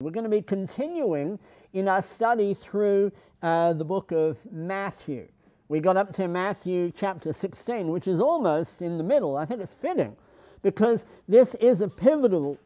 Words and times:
We're 0.00 0.12
going 0.12 0.22
to 0.22 0.30
be 0.30 0.42
continuing 0.42 1.40
in 1.72 1.88
our 1.88 2.02
study 2.02 2.54
through 2.54 3.10
uh, 3.42 3.72
the 3.72 3.84
book 3.84 4.12
of 4.12 4.38
Matthew. 4.48 5.26
We 5.66 5.80
got 5.80 5.96
up 5.96 6.14
to 6.14 6.28
Matthew 6.28 6.92
chapter 6.96 7.32
16, 7.32 7.88
which 7.88 8.06
is 8.06 8.20
almost 8.20 8.80
in 8.80 8.96
the 8.96 9.02
middle. 9.02 9.36
I 9.36 9.44
think 9.44 9.60
it's 9.60 9.74
fitting 9.74 10.16
because 10.62 11.04
this 11.26 11.56
is 11.56 11.80
a 11.80 11.88
pivotal, 11.88 12.58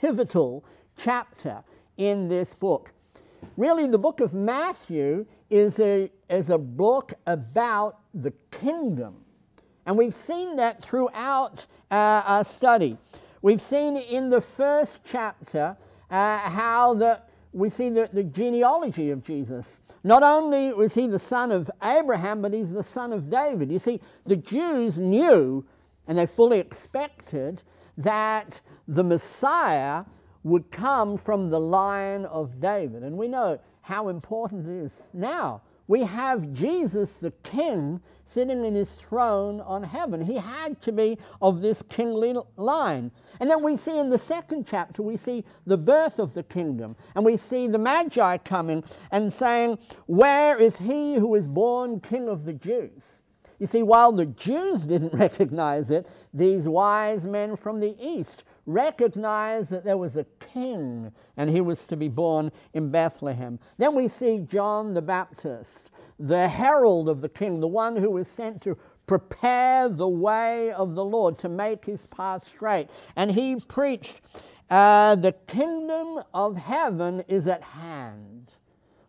pivotal 0.00 0.64
chapter 0.96 1.62
in 1.96 2.28
this 2.28 2.54
book. 2.54 2.90
Really, 3.56 3.86
the 3.86 3.96
book 3.96 4.18
of 4.18 4.34
Matthew 4.34 5.26
is 5.48 5.78
a, 5.78 6.10
is 6.28 6.50
a 6.50 6.58
book 6.58 7.12
about 7.28 8.00
the 8.14 8.32
kingdom. 8.50 9.14
And 9.86 9.96
we've 9.96 10.12
seen 10.12 10.56
that 10.56 10.82
throughout 10.82 11.66
uh, 11.92 12.22
our 12.26 12.44
study. 12.44 12.98
We've 13.42 13.60
seen 13.60 13.96
in 13.96 14.28
the 14.28 14.40
first 14.40 15.02
chapter 15.04 15.76
uh, 16.10 16.38
how 16.38 16.94
the, 16.94 17.20
we 17.52 17.70
see 17.70 17.90
the, 17.90 18.08
the 18.12 18.24
genealogy 18.24 19.10
of 19.10 19.22
Jesus. 19.24 19.80
Not 20.02 20.22
only 20.22 20.72
was 20.72 20.94
he 20.94 21.06
the 21.06 21.18
son 21.18 21.52
of 21.52 21.70
Abraham, 21.82 22.42
but 22.42 22.52
he's 22.52 22.72
the 22.72 22.82
son 22.82 23.12
of 23.12 23.30
David. 23.30 23.70
You 23.70 23.78
see, 23.78 24.00
the 24.26 24.36
Jews 24.36 24.98
knew 24.98 25.64
and 26.06 26.18
they 26.18 26.26
fully 26.26 26.58
expected 26.58 27.62
that 27.98 28.60
the 28.88 29.04
Messiah 29.04 30.04
would 30.42 30.70
come 30.70 31.16
from 31.18 31.50
the 31.50 31.60
line 31.60 32.24
of 32.24 32.60
David. 32.60 33.02
And 33.02 33.16
we 33.16 33.28
know 33.28 33.60
how 33.82 34.08
important 34.08 34.66
it 34.66 34.84
is 34.84 35.02
now 35.12 35.62
we 35.90 36.02
have 36.02 36.52
Jesus 36.52 37.14
the 37.14 37.32
King 37.42 38.00
sitting 38.24 38.64
in 38.64 38.76
his 38.76 38.92
throne 38.92 39.60
on 39.60 39.82
heaven. 39.82 40.24
He 40.24 40.36
had 40.36 40.80
to 40.82 40.92
be 40.92 41.18
of 41.42 41.62
this 41.62 41.82
kingly 41.88 42.32
line. 42.56 43.10
And 43.40 43.50
then 43.50 43.60
we 43.60 43.76
see 43.76 43.98
in 43.98 44.08
the 44.08 44.16
second 44.16 44.68
chapter, 44.68 45.02
we 45.02 45.16
see 45.16 45.44
the 45.66 45.76
birth 45.76 46.20
of 46.20 46.32
the 46.32 46.44
kingdom. 46.44 46.94
And 47.16 47.24
we 47.24 47.36
see 47.36 47.66
the 47.66 47.78
Magi 47.78 48.36
coming 48.36 48.84
and 49.10 49.32
saying, 49.32 49.80
Where 50.06 50.56
is 50.62 50.76
he 50.76 51.16
who 51.16 51.34
is 51.34 51.48
born 51.48 51.98
King 51.98 52.28
of 52.28 52.44
the 52.44 52.52
Jews? 52.52 53.22
You 53.58 53.66
see, 53.66 53.82
while 53.82 54.12
the 54.12 54.26
Jews 54.26 54.86
didn't 54.86 55.12
recognize 55.18 55.90
it, 55.90 56.06
these 56.32 56.68
wise 56.68 57.26
men 57.26 57.56
from 57.56 57.80
the 57.80 57.96
east 58.00 58.44
recognized 58.66 59.70
that 59.70 59.84
there 59.84 59.96
was 59.96 60.16
a 60.16 60.26
king 60.38 61.12
and 61.36 61.50
he 61.50 61.60
was 61.60 61.86
to 61.86 61.96
be 61.96 62.08
born 62.08 62.52
in 62.74 62.90
Bethlehem. 62.90 63.58
Then 63.78 63.94
we 63.94 64.08
see 64.08 64.46
John 64.48 64.94
the 64.94 65.02
Baptist, 65.02 65.90
the 66.18 66.48
herald 66.48 67.08
of 67.08 67.20
the 67.20 67.28
king, 67.28 67.60
the 67.60 67.68
one 67.68 67.96
who 67.96 68.10
was 68.10 68.28
sent 68.28 68.62
to 68.62 68.76
prepare 69.06 69.88
the 69.88 70.08
way 70.08 70.70
of 70.72 70.94
the 70.94 71.04
Lord, 71.04 71.38
to 71.40 71.48
make 71.48 71.84
his 71.84 72.06
path 72.06 72.46
straight. 72.46 72.88
And 73.16 73.30
he 73.30 73.58
preached, 73.58 74.20
uh, 74.70 75.16
The 75.16 75.32
kingdom 75.46 76.22
of 76.32 76.56
heaven 76.56 77.24
is 77.26 77.48
at 77.48 77.62
hand. 77.62 78.54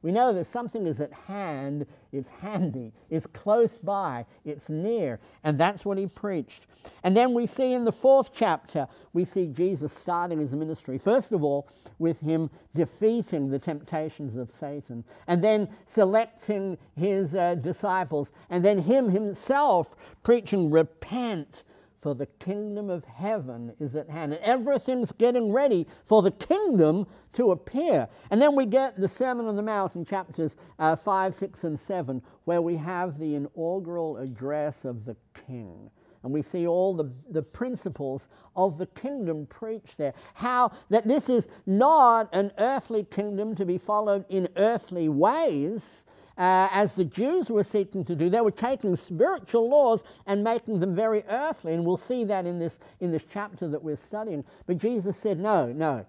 We 0.02 0.12
know 0.12 0.34
that 0.34 0.46
something 0.46 0.88
is 0.88 1.00
at 1.00 1.14
hand, 1.14 1.86
it's 2.12 2.30
handy, 2.30 2.92
it's 3.12 3.28
close 3.28 3.78
by, 3.78 4.26
it's 4.44 4.70
near, 4.70 5.20
and 5.44 5.60
that's 5.60 5.86
what 5.86 6.00
he 6.00 6.08
preached. 6.08 6.66
And 7.04 7.16
then 7.16 7.36
we 7.36 7.46
see 7.46 7.74
in 7.74 7.86
the 7.86 7.92
fourth 7.92 8.32
chapter, 8.34 8.88
we 9.14 9.26
see 9.26 9.48
Jesus 9.48 9.94
starting 9.94 10.40
his 10.40 10.54
ministry. 10.54 10.98
First 10.98 11.32
of 11.32 11.44
all, 11.44 11.68
with 12.00 12.20
him 12.20 12.50
defeating 12.74 13.50
the 13.50 13.60
temptations 13.60 14.38
of 14.38 14.50
Satan, 14.50 15.04
and 15.28 15.44
then 15.44 15.70
selecting 15.86 16.80
his 16.96 17.36
uh, 17.36 17.56
disciples, 17.56 18.32
and 18.50 18.66
then 18.66 18.80
him 18.80 19.10
himself 19.10 19.96
preaching, 20.24 20.72
Repent 20.72 21.64
for 22.02 22.16
the 22.16 22.26
kingdom 22.26 22.90
of 22.90 23.06
heaven 23.06 23.74
is 23.80 23.96
at 23.96 24.10
hand. 24.10 24.34
And 24.34 24.44
everything's 24.44 25.12
getting 25.12 25.54
ready 25.54 25.88
for 26.04 26.22
the 26.22 26.32
kingdom 26.32 27.06
to 27.34 27.52
appear. 27.52 28.08
And 28.32 28.42
then 28.42 28.56
we 28.56 28.66
get 28.66 29.00
the 29.00 29.08
Sermon 29.08 29.46
on 29.46 29.56
the 29.56 29.62
Mount 29.62 29.96
in 29.96 30.04
chapters 30.04 30.56
uh, 30.80 30.96
5, 30.96 31.36
6, 31.36 31.64
and 31.64 31.80
7, 31.80 32.22
where 32.46 32.62
we 32.62 32.76
have 32.76 33.20
the 33.20 33.36
inaugural 33.36 34.18
address 34.18 34.84
of 34.84 35.06
the 35.06 35.16
king. 35.48 35.92
And 36.24 36.34
we 36.34 36.42
see 36.42 36.68
all 36.68 36.94
the, 36.94 37.12
the 37.30 37.42
principles 37.42 38.30
of 38.56 38.78
the 38.78 38.86
kingdom 38.88 39.46
preached 39.48 39.98
there. 39.98 40.14
How 40.34 40.72
that 40.90 41.08
this 41.08 41.30
is 41.30 41.48
not 41.66 42.30
an 42.34 42.52
earthly 42.58 43.04
kingdom 43.06 43.56
to 43.56 43.66
be 43.66 43.78
followed 43.78 44.26
in 44.30 44.48
earthly 44.56 45.10
ways, 45.10 46.06
uh, 46.42 46.68
as 46.72 46.94
the 46.94 47.06
Jews 47.06 47.52
were 47.52 47.64
seeking 47.64 48.04
to 48.04 48.16
do. 48.16 48.28
They 48.28 48.42
were 48.42 48.50
taking 48.50 48.96
spiritual 48.96 49.70
laws 49.70 50.04
and 50.26 50.44
making 50.44 50.80
them 50.80 50.96
very 50.96 51.24
earthly, 51.30 51.76
and 51.76 51.86
we'll 51.86 51.98
see 51.98 52.24
that 52.24 52.48
in 52.48 52.58
this, 52.58 52.80
in 53.00 53.12
this 53.12 53.24
chapter 53.32 53.68
that 53.68 53.84
we're 53.84 53.96
studying. 53.96 54.44
But 54.66 54.80
Jesus 54.80 55.18
said, 55.18 55.40
No, 55.40 55.72
no. 55.72 56.04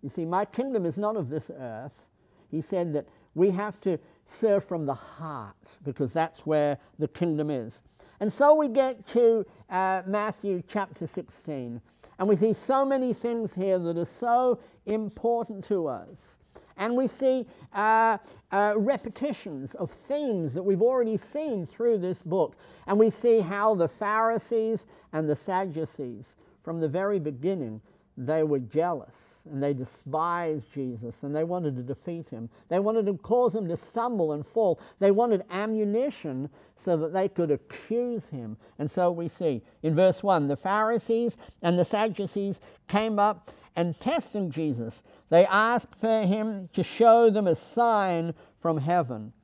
You 0.00 0.08
see, 0.08 0.24
my 0.24 0.44
kingdom 0.44 0.86
is 0.86 0.98
not 0.98 1.16
of 1.16 1.28
this 1.28 1.50
earth. 1.58 2.06
He 2.48 2.60
said 2.60 2.92
that 2.92 3.08
we 3.34 3.50
have 3.50 3.80
to 3.80 3.98
serve 4.24 4.64
from 4.64 4.86
the 4.86 4.94
heart 4.94 5.78
because 5.82 6.12
that's 6.12 6.46
where 6.46 6.78
the 7.00 7.08
kingdom 7.08 7.50
is. 7.50 7.82
And 8.20 8.32
so 8.32 8.54
we 8.54 8.68
get 8.68 9.04
to 9.08 9.44
uh, 9.68 10.02
Matthew 10.06 10.62
chapter 10.68 11.08
16, 11.08 11.80
and 12.20 12.28
we 12.28 12.36
see 12.36 12.52
so 12.52 12.84
many 12.84 13.12
things 13.12 13.52
here 13.52 13.80
that 13.80 13.98
are 13.98 14.04
so 14.04 14.60
important 14.86 15.64
to 15.64 15.88
us. 15.88 16.38
And 16.76 16.96
we 16.96 17.06
see 17.06 17.46
uh, 17.72 18.18
uh, 18.50 18.74
repetitions 18.76 19.74
of 19.74 19.90
themes 19.90 20.54
that 20.54 20.62
we've 20.62 20.82
already 20.82 21.16
seen 21.16 21.66
through 21.66 21.98
this 21.98 22.22
book. 22.22 22.56
And 22.86 22.98
we 22.98 23.10
see 23.10 23.40
how 23.40 23.74
the 23.74 23.88
Pharisees 23.88 24.86
and 25.12 25.28
the 25.28 25.36
Sadducees, 25.36 26.36
from 26.62 26.80
the 26.80 26.88
very 26.88 27.18
beginning, 27.18 27.80
they 28.16 28.42
were 28.42 28.58
jealous 28.58 29.42
and 29.50 29.62
they 29.62 29.72
despised 29.72 30.72
Jesus 30.72 31.22
and 31.22 31.34
they 31.34 31.44
wanted 31.44 31.76
to 31.76 31.82
defeat 31.82 32.28
him. 32.28 32.50
They 32.68 32.78
wanted 32.78 33.06
to 33.06 33.14
cause 33.14 33.54
him 33.54 33.66
to 33.68 33.76
stumble 33.76 34.32
and 34.32 34.46
fall. 34.46 34.80
They 34.98 35.10
wanted 35.10 35.44
ammunition 35.50 36.50
so 36.76 36.96
that 36.98 37.14
they 37.14 37.28
could 37.28 37.50
accuse 37.50 38.28
him. 38.28 38.58
And 38.78 38.90
so 38.90 39.10
we 39.10 39.28
see 39.28 39.62
in 39.82 39.94
verse 39.94 40.22
1 40.22 40.48
the 40.48 40.56
Pharisees 40.56 41.38
and 41.62 41.78
the 41.78 41.84
Sadducees 41.84 42.60
came 42.86 43.18
up 43.18 43.50
and 43.76 43.98
testing 44.00 44.50
Jesus, 44.50 45.02
they 45.30 45.46
asked 45.46 45.94
for 45.98 46.22
him 46.22 46.68
to 46.72 46.82
show 46.82 47.30
them 47.30 47.46
a 47.46 47.54
sign 47.54 48.34
from 48.58 48.78
heaven. 48.78 49.32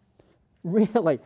Really, 0.65 1.21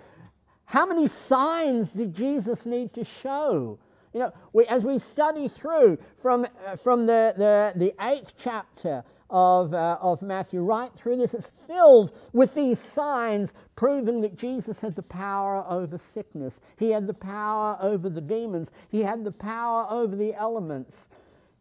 how 0.67 0.87
many 0.87 1.09
signs 1.09 1.93
did 1.93 2.15
Jesus 2.15 2.65
need 2.65 2.93
to 2.93 3.03
show? 3.03 3.79
You 4.13 4.21
know, 4.21 4.33
we, 4.53 4.67
as 4.67 4.85
we 4.85 4.99
study 4.99 5.49
through 5.49 5.99
from, 6.19 6.47
uh, 6.67 6.77
from 6.77 7.07
the, 7.07 7.35
the, 7.37 7.73
the 7.77 7.95
eighth 8.07 8.35
chapter 8.39 9.03
of, 9.31 9.73
uh, 9.73 9.97
of 10.01 10.21
Matthew 10.21 10.63
right 10.63 10.91
through 10.95 11.17
this, 11.17 11.33
it's 11.33 11.51
filled 11.67 12.17
with 12.35 12.55
these 12.55 12.79
signs 12.79 13.55
proving 13.75 14.21
that 14.21 14.37
Jesus 14.37 14.81
had 14.81 14.95
the 14.95 15.03
power 15.03 15.65
over 15.69 15.97
sickness. 15.97 16.61
He 16.79 16.91
had 16.91 17.07
the 17.07 17.15
power 17.15 17.79
over 17.81 18.11
the 18.11 18.21
demons. 18.21 18.71
He 18.91 19.03
had 19.03 19.25
the 19.25 19.33
power 19.33 19.87
over 19.91 20.15
the 20.15 20.35
elements. 20.35 21.09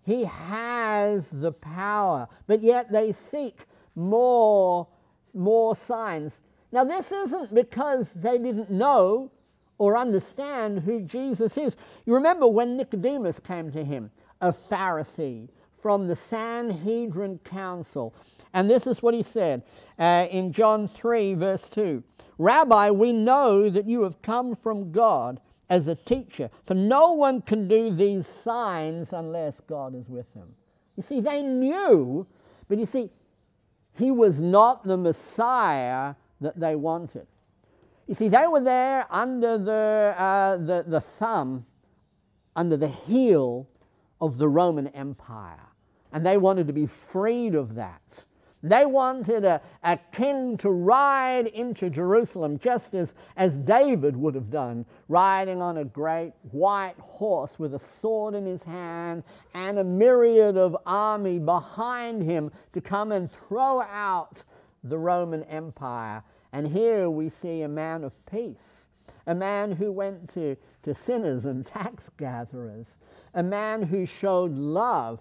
He 0.03 0.23
has 0.23 1.29
the 1.29 1.51
power, 1.51 2.27
but 2.47 2.61
yet 2.61 2.91
they 2.91 3.11
seek 3.11 3.65
more, 3.95 4.87
more 5.33 5.75
signs. 5.75 6.41
Now, 6.71 6.83
this 6.83 7.11
isn't 7.11 7.53
because 7.53 8.13
they 8.13 8.37
didn't 8.37 8.71
know 8.71 9.31
or 9.77 9.97
understand 9.97 10.79
who 10.81 11.01
Jesus 11.01 11.57
is. 11.57 11.75
You 12.05 12.15
remember 12.15 12.47
when 12.47 12.77
Nicodemus 12.77 13.39
came 13.39 13.71
to 13.71 13.83
him, 13.83 14.11
a 14.39 14.53
Pharisee 14.53 15.49
from 15.79 16.07
the 16.07 16.15
Sanhedrin 16.15 17.39
Council. 17.39 18.13
And 18.53 18.69
this 18.69 18.85
is 18.85 19.01
what 19.01 19.13
he 19.13 19.23
said 19.23 19.63
uh, 19.97 20.27
in 20.29 20.51
John 20.51 20.87
3, 20.87 21.33
verse 21.35 21.67
2 21.69 22.03
Rabbi, 22.37 22.89
we 22.89 23.13
know 23.13 23.69
that 23.69 23.85
you 23.87 24.03
have 24.03 24.21
come 24.21 24.55
from 24.55 24.91
God 24.91 25.39
as 25.71 25.87
a 25.87 25.95
teacher. 25.95 26.51
For 26.65 26.73
no 26.73 27.13
one 27.13 27.41
can 27.41 27.69
do 27.69 27.95
these 27.95 28.27
signs 28.27 29.13
unless 29.13 29.61
God 29.61 29.95
is 29.95 30.09
with 30.09 30.31
him. 30.33 30.53
You 30.97 31.01
see, 31.01 31.21
they 31.21 31.41
knew, 31.41 32.27
but 32.67 32.77
you 32.77 32.85
see, 32.85 33.09
he 33.97 34.11
was 34.11 34.41
not 34.41 34.83
the 34.83 34.97
Messiah 34.97 36.15
that 36.41 36.59
they 36.59 36.75
wanted. 36.75 37.25
You 38.05 38.13
see, 38.13 38.27
they 38.27 38.47
were 38.47 38.59
there 38.59 39.07
under 39.09 39.57
the, 39.57 40.13
uh, 40.17 40.57
the, 40.57 40.83
the 40.85 40.99
thumb, 40.99 41.65
under 42.53 42.75
the 42.75 42.89
heel 42.89 43.65
of 44.19 44.37
the 44.37 44.49
Roman 44.49 44.87
Empire, 44.87 45.69
and 46.11 46.25
they 46.25 46.35
wanted 46.35 46.67
to 46.67 46.73
be 46.73 46.85
freed 46.85 47.55
of 47.55 47.75
that. 47.75 48.25
They 48.63 48.85
wanted 48.85 49.43
a, 49.43 49.59
a 49.83 49.97
king 50.11 50.55
to 50.57 50.69
ride 50.69 51.47
into 51.47 51.89
Jerusalem 51.89 52.59
just 52.59 52.93
as, 52.93 53.15
as 53.35 53.57
David 53.57 54.15
would 54.15 54.35
have 54.35 54.51
done, 54.51 54.85
riding 55.07 55.61
on 55.61 55.77
a 55.77 55.85
great 55.85 56.33
white 56.51 56.99
horse 56.99 57.57
with 57.57 57.73
a 57.73 57.79
sword 57.79 58.35
in 58.35 58.45
his 58.45 58.61
hand 58.61 59.23
and 59.55 59.79
a 59.79 59.83
myriad 59.83 60.57
of 60.57 60.77
army 60.85 61.39
behind 61.39 62.21
him 62.21 62.51
to 62.73 62.81
come 62.81 63.11
and 63.11 63.31
throw 63.31 63.81
out 63.81 64.43
the 64.83 64.97
Roman 64.97 65.43
Empire. 65.43 66.23
And 66.53 66.67
here 66.67 67.09
we 67.09 67.29
see 67.29 67.63
a 67.63 67.67
man 67.67 68.03
of 68.03 68.13
peace, 68.27 68.89
a 69.25 69.33
man 69.33 69.71
who 69.71 69.91
went 69.91 70.29
to, 70.31 70.55
to 70.83 70.93
sinners 70.93 71.45
and 71.45 71.65
tax 71.65 72.09
gatherers, 72.09 72.99
a 73.33 73.41
man 73.41 73.81
who 73.81 74.05
showed 74.05 74.51
love 74.51 75.19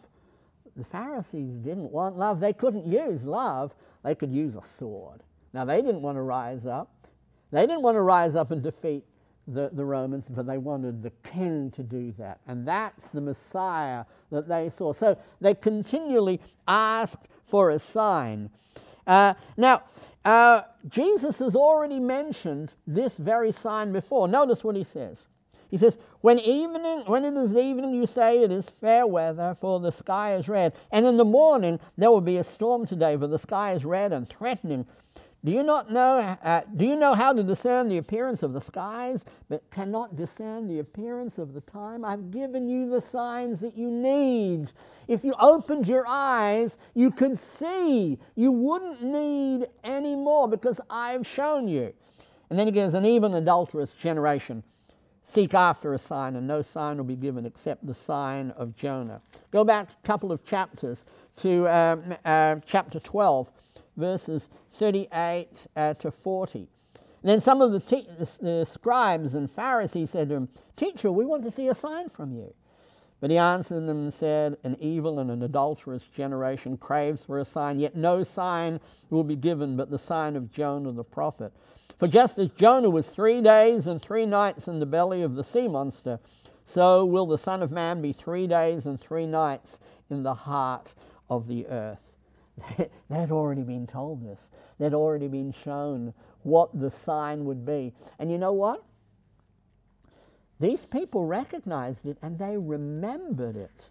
the 0.80 0.86
Pharisees 0.86 1.56
didn't 1.56 1.92
want 1.92 2.16
love. 2.16 2.40
They 2.40 2.54
couldn't 2.54 2.86
use 2.86 3.26
love, 3.26 3.74
they 4.02 4.14
could 4.14 4.32
use 4.32 4.56
a 4.56 4.62
sword. 4.62 5.22
Now, 5.52 5.64
they 5.64 5.82
didn't 5.82 6.00
want 6.00 6.16
to 6.16 6.22
rise 6.22 6.66
up. 6.66 6.90
They 7.50 7.66
didn't 7.66 7.82
want 7.82 7.96
to 7.96 8.02
rise 8.02 8.34
up 8.34 8.50
and 8.50 8.62
defeat 8.62 9.04
the, 9.46 9.68
the 9.72 9.84
Romans, 9.84 10.26
but 10.30 10.46
they 10.46 10.56
wanted 10.56 11.02
the 11.02 11.10
king 11.22 11.70
to 11.72 11.82
do 11.82 12.14
that. 12.18 12.40
And 12.46 12.66
that's 12.66 13.10
the 13.10 13.20
Messiah 13.20 14.04
that 14.30 14.48
they 14.48 14.70
saw. 14.70 14.92
So 14.92 15.18
they 15.40 15.54
continually 15.54 16.40
asked 16.66 17.28
for 17.46 17.70
a 17.70 17.78
sign. 17.78 18.48
Uh, 19.06 19.34
now, 19.56 19.82
uh, 20.24 20.62
Jesus 20.88 21.40
has 21.40 21.56
already 21.56 21.98
mentioned 21.98 22.74
this 22.86 23.18
very 23.18 23.52
sign 23.52 23.92
before. 23.92 24.28
Notice 24.28 24.64
what 24.64 24.76
he 24.76 24.84
says. 24.84 25.26
He 25.70 25.78
says, 25.78 25.98
when 26.20 26.38
evening, 26.40 27.04
when 27.06 27.24
it 27.24 27.34
is 27.34 27.56
evening, 27.56 27.94
you 27.94 28.06
say 28.06 28.42
it 28.42 28.50
is 28.50 28.68
fair 28.68 29.06
weather, 29.06 29.56
for 29.60 29.78
the 29.80 29.92
sky 29.92 30.34
is 30.34 30.48
red. 30.48 30.74
And 30.90 31.06
in 31.06 31.16
the 31.16 31.24
morning 31.24 31.78
there 31.96 32.10
will 32.10 32.20
be 32.20 32.38
a 32.38 32.44
storm 32.44 32.86
today, 32.86 33.16
for 33.16 33.28
the 33.28 33.38
sky 33.38 33.72
is 33.72 33.84
red 33.84 34.12
and 34.12 34.28
threatening. 34.28 34.86
Do 35.42 35.52
you 35.52 35.62
not 35.62 35.90
know, 35.90 36.18
uh, 36.18 36.60
do 36.76 36.84
you 36.84 36.96
know 36.96 37.14
how 37.14 37.32
to 37.32 37.42
discern 37.42 37.88
the 37.88 37.96
appearance 37.96 38.42
of 38.42 38.52
the 38.52 38.60
skies, 38.60 39.24
but 39.48 39.62
cannot 39.70 40.14
discern 40.14 40.68
the 40.68 40.80
appearance 40.80 41.38
of 41.38 41.54
the 41.54 41.62
time? 41.62 42.04
I've 42.04 42.30
given 42.30 42.68
you 42.68 42.90
the 42.90 43.00
signs 43.00 43.60
that 43.60 43.74
you 43.74 43.90
need. 43.90 44.72
If 45.08 45.24
you 45.24 45.32
opened 45.40 45.88
your 45.88 46.04
eyes, 46.06 46.76
you 46.94 47.10
could 47.10 47.38
see. 47.38 48.18
You 48.34 48.52
wouldn't 48.52 49.02
need 49.02 49.68
any 49.82 50.14
more 50.14 50.46
because 50.46 50.78
I've 50.90 51.26
shown 51.26 51.68
you. 51.68 51.94
And 52.50 52.58
then 52.58 52.66
he 52.66 52.72
goes, 52.72 52.92
an 52.92 53.06
even 53.06 53.32
adulterous 53.32 53.94
generation. 53.94 54.62
Seek 55.30 55.54
after 55.54 55.94
a 55.94 55.98
sign, 55.98 56.34
and 56.34 56.44
no 56.44 56.60
sign 56.60 56.96
will 56.96 57.04
be 57.04 57.14
given 57.14 57.46
except 57.46 57.86
the 57.86 57.94
sign 57.94 58.50
of 58.56 58.74
Jonah. 58.74 59.20
Go 59.52 59.62
back 59.62 59.88
a 59.92 60.04
couple 60.04 60.32
of 60.32 60.44
chapters 60.44 61.04
to 61.36 61.68
um, 61.68 62.16
uh, 62.24 62.56
chapter 62.66 62.98
12 62.98 63.48
verses 63.96 64.48
38 64.72 65.68
uh, 65.76 65.94
to 65.94 66.10
40. 66.10 66.58
And 66.58 66.66
then 67.22 67.40
some 67.40 67.62
of 67.62 67.70
the, 67.70 67.78
te- 67.78 68.08
the 68.40 68.64
scribes 68.64 69.36
and 69.36 69.48
Pharisees 69.48 70.10
said 70.10 70.30
to 70.30 70.34
him, 70.34 70.48
Teacher, 70.74 71.12
we 71.12 71.24
want 71.24 71.44
to 71.44 71.52
see 71.52 71.68
a 71.68 71.76
sign 71.76 72.08
from 72.08 72.32
you. 72.32 72.52
But 73.20 73.30
he 73.30 73.38
answered 73.38 73.86
them 73.86 73.98
and 73.98 74.12
said, 74.12 74.56
An 74.64 74.76
evil 74.80 75.20
and 75.20 75.30
an 75.30 75.44
adulterous 75.44 76.02
generation 76.06 76.76
craves 76.76 77.22
for 77.22 77.38
a 77.38 77.44
sign, 77.44 77.78
yet 77.78 77.94
no 77.94 78.24
sign 78.24 78.80
will 79.10 79.22
be 79.22 79.36
given 79.36 79.76
but 79.76 79.90
the 79.90 79.98
sign 79.98 80.34
of 80.34 80.50
Jonah 80.50 80.90
the 80.90 81.04
prophet. 81.04 81.52
For 82.00 82.08
just 82.08 82.38
as 82.38 82.48
Jonah 82.52 82.88
was 82.88 83.10
three 83.10 83.42
days 83.42 83.86
and 83.86 84.00
three 84.00 84.24
nights 84.24 84.66
in 84.66 84.80
the 84.80 84.86
belly 84.86 85.20
of 85.20 85.34
the 85.34 85.44
sea 85.44 85.68
monster, 85.68 86.18
so 86.64 87.04
will 87.04 87.26
the 87.26 87.36
Son 87.36 87.62
of 87.62 87.70
Man 87.70 88.00
be 88.00 88.14
three 88.14 88.46
days 88.46 88.86
and 88.86 88.98
three 88.98 89.26
nights 89.26 89.78
in 90.08 90.22
the 90.22 90.32
heart 90.32 90.94
of 91.28 91.46
the 91.46 91.66
earth. 91.66 92.14
They'd 93.10 93.30
already 93.30 93.64
been 93.64 93.86
told 93.86 94.24
this. 94.24 94.50
They'd 94.78 94.94
already 94.94 95.28
been 95.28 95.52
shown 95.52 96.14
what 96.42 96.70
the 96.72 96.90
sign 96.90 97.44
would 97.44 97.66
be. 97.66 97.92
And 98.18 98.32
you 98.32 98.38
know 98.38 98.54
what? 98.54 98.82
These 100.58 100.86
people 100.86 101.26
recognized 101.26 102.06
it 102.06 102.16
and 102.22 102.38
they 102.38 102.56
remembered 102.56 103.56
it. 103.56 103.90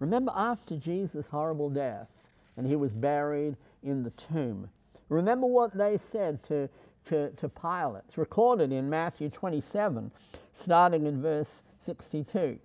Remember 0.00 0.32
after 0.36 0.76
Jesus' 0.76 1.28
horrible 1.28 1.70
death 1.70 2.10
and 2.58 2.66
he 2.66 2.76
was 2.76 2.92
buried 2.92 3.56
in 3.82 4.02
the 4.02 4.10
tomb. 4.10 4.68
Remember 5.08 5.46
what 5.46 5.76
they 5.76 5.96
said 5.96 6.42
to, 6.44 6.68
to, 7.06 7.30
to 7.30 7.48
Pilate. 7.48 8.04
It's 8.06 8.18
recorded 8.18 8.72
in 8.72 8.90
Matthew 8.90 9.28
27, 9.28 10.10
starting 10.52 11.06
in 11.06 11.22
verse 11.22 11.62
62. 11.80 12.58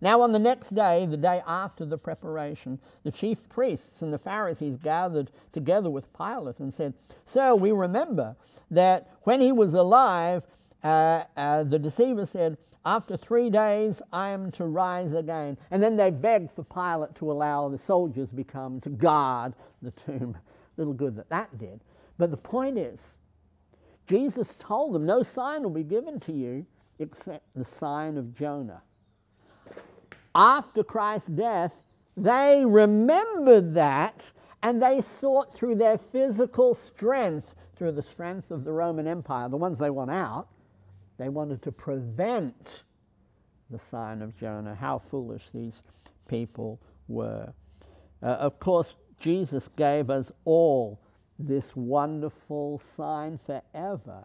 Now, 0.00 0.20
on 0.20 0.32
the 0.32 0.38
next 0.38 0.74
day, 0.74 1.06
the 1.06 1.16
day 1.16 1.42
after 1.46 1.86
the 1.86 1.96
preparation, 1.96 2.78
the 3.04 3.10
chief 3.10 3.48
priests 3.48 4.02
and 4.02 4.12
the 4.12 4.18
Pharisees 4.18 4.76
gathered 4.76 5.30
together 5.52 5.88
with 5.88 6.12
Pilate 6.12 6.58
and 6.58 6.74
said, 6.74 6.92
Sir, 7.24 7.54
we 7.54 7.72
remember 7.72 8.36
that 8.70 9.08
when 9.22 9.40
he 9.40 9.50
was 9.50 9.72
alive, 9.72 10.42
uh, 10.82 11.24
uh, 11.36 11.64
the 11.64 11.78
deceiver 11.78 12.26
said, 12.26 12.58
After 12.84 13.16
three 13.16 13.48
days 13.48 14.02
I 14.12 14.28
am 14.28 14.50
to 14.52 14.66
rise 14.66 15.14
again. 15.14 15.56
And 15.70 15.82
then 15.82 15.96
they 15.96 16.10
begged 16.10 16.50
for 16.50 16.64
Pilate 16.64 17.14
to 17.16 17.32
allow 17.32 17.70
the 17.70 17.78
soldiers 17.78 18.30
become 18.30 18.80
to 18.80 18.90
guard 18.90 19.54
the 19.80 19.92
tomb. 19.92 20.36
Little 20.76 20.92
good 20.92 21.16
that 21.16 21.30
that 21.30 21.56
did. 21.56 21.80
But 22.18 22.30
the 22.30 22.36
point 22.36 22.76
is, 22.76 23.16
Jesus 24.06 24.54
told 24.58 24.94
them, 24.94 25.06
No 25.06 25.22
sign 25.22 25.62
will 25.62 25.70
be 25.70 25.82
given 25.82 26.20
to 26.20 26.32
you 26.32 26.66
except 26.98 27.54
the 27.54 27.64
sign 27.64 28.16
of 28.16 28.34
Jonah 28.34 28.82
after 30.34 30.82
Christ's 30.82 31.28
death, 31.28 31.82
they 32.16 32.64
remembered 32.64 33.74
that 33.74 34.30
and 34.62 34.82
they 34.82 35.00
sought 35.00 35.54
through 35.54 35.76
their 35.76 35.98
physical 35.98 36.74
strength, 36.74 37.54
through 37.76 37.92
the 37.92 38.02
strength 38.02 38.50
of 38.50 38.64
the 38.64 38.72
Roman 38.72 39.06
Empire, 39.06 39.48
the 39.48 39.56
ones 39.56 39.78
they 39.78 39.90
want 39.90 40.10
out, 40.10 40.48
they 41.18 41.28
wanted 41.28 41.62
to 41.62 41.72
prevent 41.72 42.84
the 43.70 43.78
sign 43.78 44.22
of 44.22 44.36
Jonah. 44.36 44.74
How 44.74 44.98
foolish 44.98 45.50
these 45.54 45.82
people 46.28 46.80
were. 47.08 47.52
Uh, 48.22 48.26
of 48.26 48.58
course, 48.58 48.94
Jesus 49.18 49.68
gave 49.68 50.10
us 50.10 50.32
all 50.44 50.98
this 51.38 51.74
wonderful 51.74 52.78
sign 52.78 53.38
forever 53.38 54.24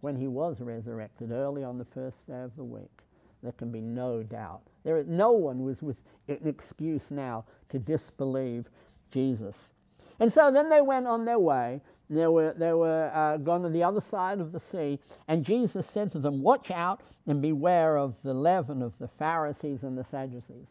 when 0.00 0.16
he 0.16 0.28
was 0.28 0.60
resurrected 0.60 1.32
early 1.32 1.64
on 1.64 1.78
the 1.78 1.84
first 1.84 2.26
day 2.26 2.40
of 2.40 2.54
the 2.56 2.64
week. 2.64 3.02
There 3.42 3.52
can 3.52 3.70
be 3.70 3.80
no 3.80 4.22
doubt. 4.22 4.62
There, 4.84 5.02
no 5.04 5.32
one 5.32 5.62
was 5.62 5.82
with 5.82 5.96
an 6.28 6.40
excuse 6.44 7.10
now 7.10 7.44
to 7.68 7.78
disbelieve 7.78 8.68
Jesus. 9.10 9.72
And 10.20 10.32
so 10.32 10.50
then 10.50 10.68
they 10.68 10.80
went 10.80 11.06
on 11.06 11.24
their 11.24 11.38
way. 11.38 11.80
They 12.10 12.26
were, 12.26 12.54
they 12.56 12.72
were 12.72 13.10
uh, 13.14 13.36
gone 13.36 13.62
to 13.62 13.68
the 13.68 13.84
other 13.84 14.00
side 14.00 14.40
of 14.40 14.52
the 14.52 14.60
sea, 14.60 14.98
and 15.28 15.44
Jesus 15.44 15.86
said 15.86 16.10
to 16.12 16.18
them, 16.18 16.42
Watch 16.42 16.70
out 16.70 17.02
and 17.26 17.42
beware 17.42 17.98
of 17.98 18.14
the 18.22 18.32
leaven 18.32 18.82
of 18.82 18.96
the 18.98 19.08
Pharisees 19.08 19.84
and 19.84 19.96
the 19.96 20.04
Sadducees. 20.04 20.68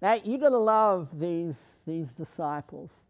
Now, 0.00 0.14
you've 0.24 0.40
got 0.40 0.48
to 0.48 0.58
love 0.58 1.20
these, 1.20 1.76
these 1.86 2.14
disciples. 2.14 3.04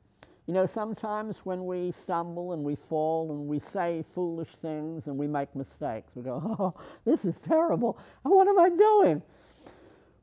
You 0.46 0.54
know, 0.54 0.66
sometimes 0.66 1.38
when 1.46 1.66
we 1.66 1.92
stumble 1.92 2.52
and 2.52 2.64
we 2.64 2.74
fall 2.74 3.30
and 3.30 3.46
we 3.46 3.60
say 3.60 4.04
foolish 4.14 4.50
things 4.56 5.06
and 5.06 5.16
we 5.16 5.28
make 5.28 5.54
mistakes, 5.54 6.16
we 6.16 6.22
go, 6.22 6.42
oh, 6.58 6.80
this 7.04 7.24
is 7.24 7.38
terrible. 7.38 7.98
What 8.22 8.48
am 8.48 8.58
I 8.58 8.68
doing? 8.70 9.22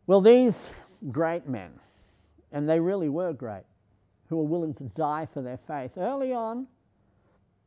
Well, 0.08 0.20
these 0.20 0.72
great 1.12 1.48
men, 1.48 1.72
and 2.52 2.68
they 2.68 2.80
really 2.80 3.10
were 3.10 3.32
great, 3.32 3.64
who 4.28 4.38
were 4.38 4.44
willing 4.44 4.74
to 4.76 4.84
die 4.84 5.26
for 5.32 5.42
their 5.42 5.58
faith, 5.58 5.98
early 5.98 6.34
on, 6.34 6.68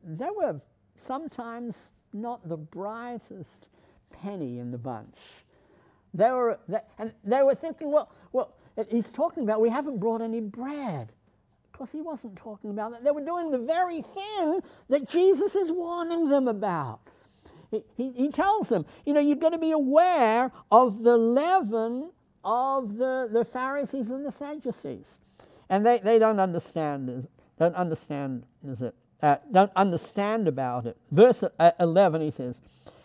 they 0.03 0.29
were 0.29 0.59
sometimes 0.95 1.91
not 2.13 2.47
the 2.47 2.57
brightest 2.57 3.67
penny 4.11 4.59
in 4.59 4.69
the 4.69 4.77
bunch. 4.77 5.17
They 6.13 6.29
were, 6.29 6.59
they, 6.67 6.79
and 6.99 7.13
they 7.23 7.41
were 7.41 7.55
thinking, 7.55 7.91
well, 7.91 8.11
well, 8.31 8.53
he's 8.89 9.09
talking 9.09 9.43
about 9.43 9.59
we 9.59 9.69
haven't 9.69 9.99
brought 9.99 10.21
any 10.21 10.41
bread. 10.41 11.11
Of 11.73 11.79
course, 11.79 11.91
he 11.91 12.01
wasn't 12.01 12.35
talking 12.35 12.69
about 12.69 12.91
that. 12.91 13.03
They 13.03 13.09
were 13.09 13.25
doing 13.25 13.49
the 13.49 13.57
very 13.57 14.03
thing 14.03 14.61
that 14.89 15.09
Jesus 15.09 15.55
is 15.55 15.71
warning 15.71 16.29
them 16.29 16.47
about. 16.47 16.99
He, 17.71 17.83
he, 17.97 18.11
he 18.11 18.29
tells 18.29 18.69
them, 18.69 18.85
you 19.07 19.13
know, 19.13 19.19
you've 19.19 19.39
got 19.39 19.53
to 19.53 19.57
be 19.57 19.71
aware 19.71 20.51
of 20.71 21.01
the 21.01 21.17
leaven 21.17 22.11
of 22.43 22.97
the, 22.97 23.27
the 23.31 23.43
Pharisees 23.43 24.11
and 24.11 24.23
the 24.23 24.31
Sadducees. 24.31 25.17
And 25.67 25.83
they, 25.83 25.97
they 25.97 26.19
don't 26.19 26.39
understand, 26.39 27.27
don't 27.57 27.75
understand, 27.75 28.45
is 28.63 28.83
it? 28.83 28.93
Uh, 29.23 29.37
don't 29.51 29.71
understand 29.75 30.47
about 30.47 30.85
it. 30.85 30.95
Verse 31.09 31.43
uh, 31.57 31.71
11, 31.79 32.21
he 32.21 32.29
says, 32.29 32.61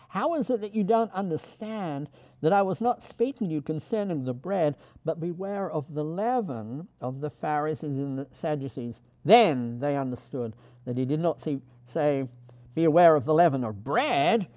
How 0.09 0.35
is 0.35 0.49
it 0.49 0.61
that 0.61 0.75
you 0.75 0.83
don't 0.83 1.11
understand 1.13 2.09
that 2.41 2.53
I 2.53 2.61
was 2.61 2.81
not 2.81 3.03
speaking 3.03 3.47
to 3.47 3.53
you 3.53 3.61
concerning 3.61 4.23
the 4.23 4.33
bread, 4.33 4.75
but 5.03 5.19
beware 5.19 5.69
of 5.69 5.93
the 5.93 6.03
leaven 6.03 6.87
of 7.01 7.21
the 7.21 7.29
Pharisees 7.29 7.97
and 7.97 8.17
the 8.17 8.27
Sadducees. 8.31 9.01
Then 9.25 9.79
they 9.79 9.97
understood 9.97 10.55
that 10.85 10.97
he 10.97 11.05
did 11.05 11.19
not 11.19 11.41
see, 11.41 11.61
say, 11.83 12.27
Be 12.75 12.85
aware 12.85 13.15
of 13.15 13.25
the 13.25 13.33
leaven 13.33 13.63
of 13.63 13.83
bread, 13.83 14.47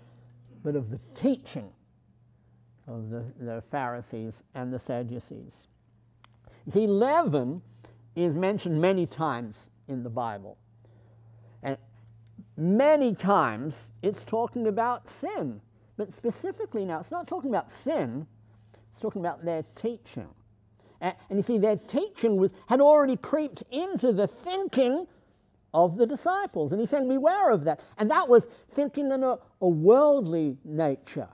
but 0.62 0.76
of 0.76 0.90
the 0.90 1.00
teaching 1.14 1.72
of 2.86 3.10
the, 3.10 3.24
the 3.38 3.62
Pharisees 3.62 4.44
and 4.54 4.72
the 4.72 4.78
Sadducees. 4.78 5.66
You 6.66 6.72
see, 6.72 6.86
leaven 6.86 7.62
is 8.14 8.34
mentioned 8.34 8.80
many 8.80 9.06
times 9.06 9.70
in 9.88 10.04
the 10.04 10.10
Bible. 10.10 10.56
Many 12.56 13.14
times 13.14 13.90
it's 14.02 14.24
talking 14.24 14.66
about 14.66 15.08
sin. 15.08 15.60
But 15.96 16.12
specifically 16.12 16.84
now, 16.84 17.00
it's 17.00 17.10
not 17.10 17.26
talking 17.26 17.50
about 17.50 17.70
sin, 17.70 18.26
it's 18.90 19.00
talking 19.00 19.20
about 19.20 19.44
their 19.44 19.64
teaching. 19.74 20.28
And, 21.00 21.16
you 21.30 21.42
see, 21.42 21.58
their 21.58 21.76
teaching 21.76 22.36
was, 22.36 22.52
had 22.68 22.80
already 22.80 23.16
creeped 23.16 23.64
into 23.72 24.12
the 24.12 24.28
thinking 24.28 25.08
of 25.74 25.96
the 25.96 26.06
disciples. 26.06 26.70
And 26.70 26.80
he 26.80 26.86
said, 26.86 27.08
Beware 27.08 27.50
of 27.50 27.64
that. 27.64 27.80
And 27.98 28.08
that 28.10 28.28
was 28.28 28.46
thinking 28.70 29.10
in 29.10 29.24
a, 29.24 29.36
a 29.60 29.68
worldly 29.68 30.58
nature. 30.64 31.28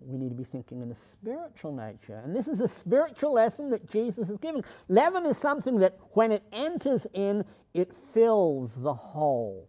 we 0.00 0.16
need 0.16 0.30
to 0.30 0.34
be 0.34 0.44
thinking 0.44 0.80
in 0.80 0.90
a 0.90 0.94
spiritual 0.94 1.72
nature. 1.72 2.22
And 2.24 2.34
this 2.34 2.48
is 2.48 2.60
a 2.62 2.68
spiritual 2.68 3.34
lesson 3.34 3.68
that 3.70 3.90
Jesus 3.90 4.30
is 4.30 4.38
giving. 4.38 4.64
Leaven 4.88 5.26
is 5.26 5.36
something 5.36 5.78
that 5.80 5.98
when 6.12 6.32
it 6.32 6.42
enters 6.52 7.06
in, 7.12 7.44
it 7.74 7.92
fills 8.14 8.76
the 8.76 8.94
whole. 8.94 9.68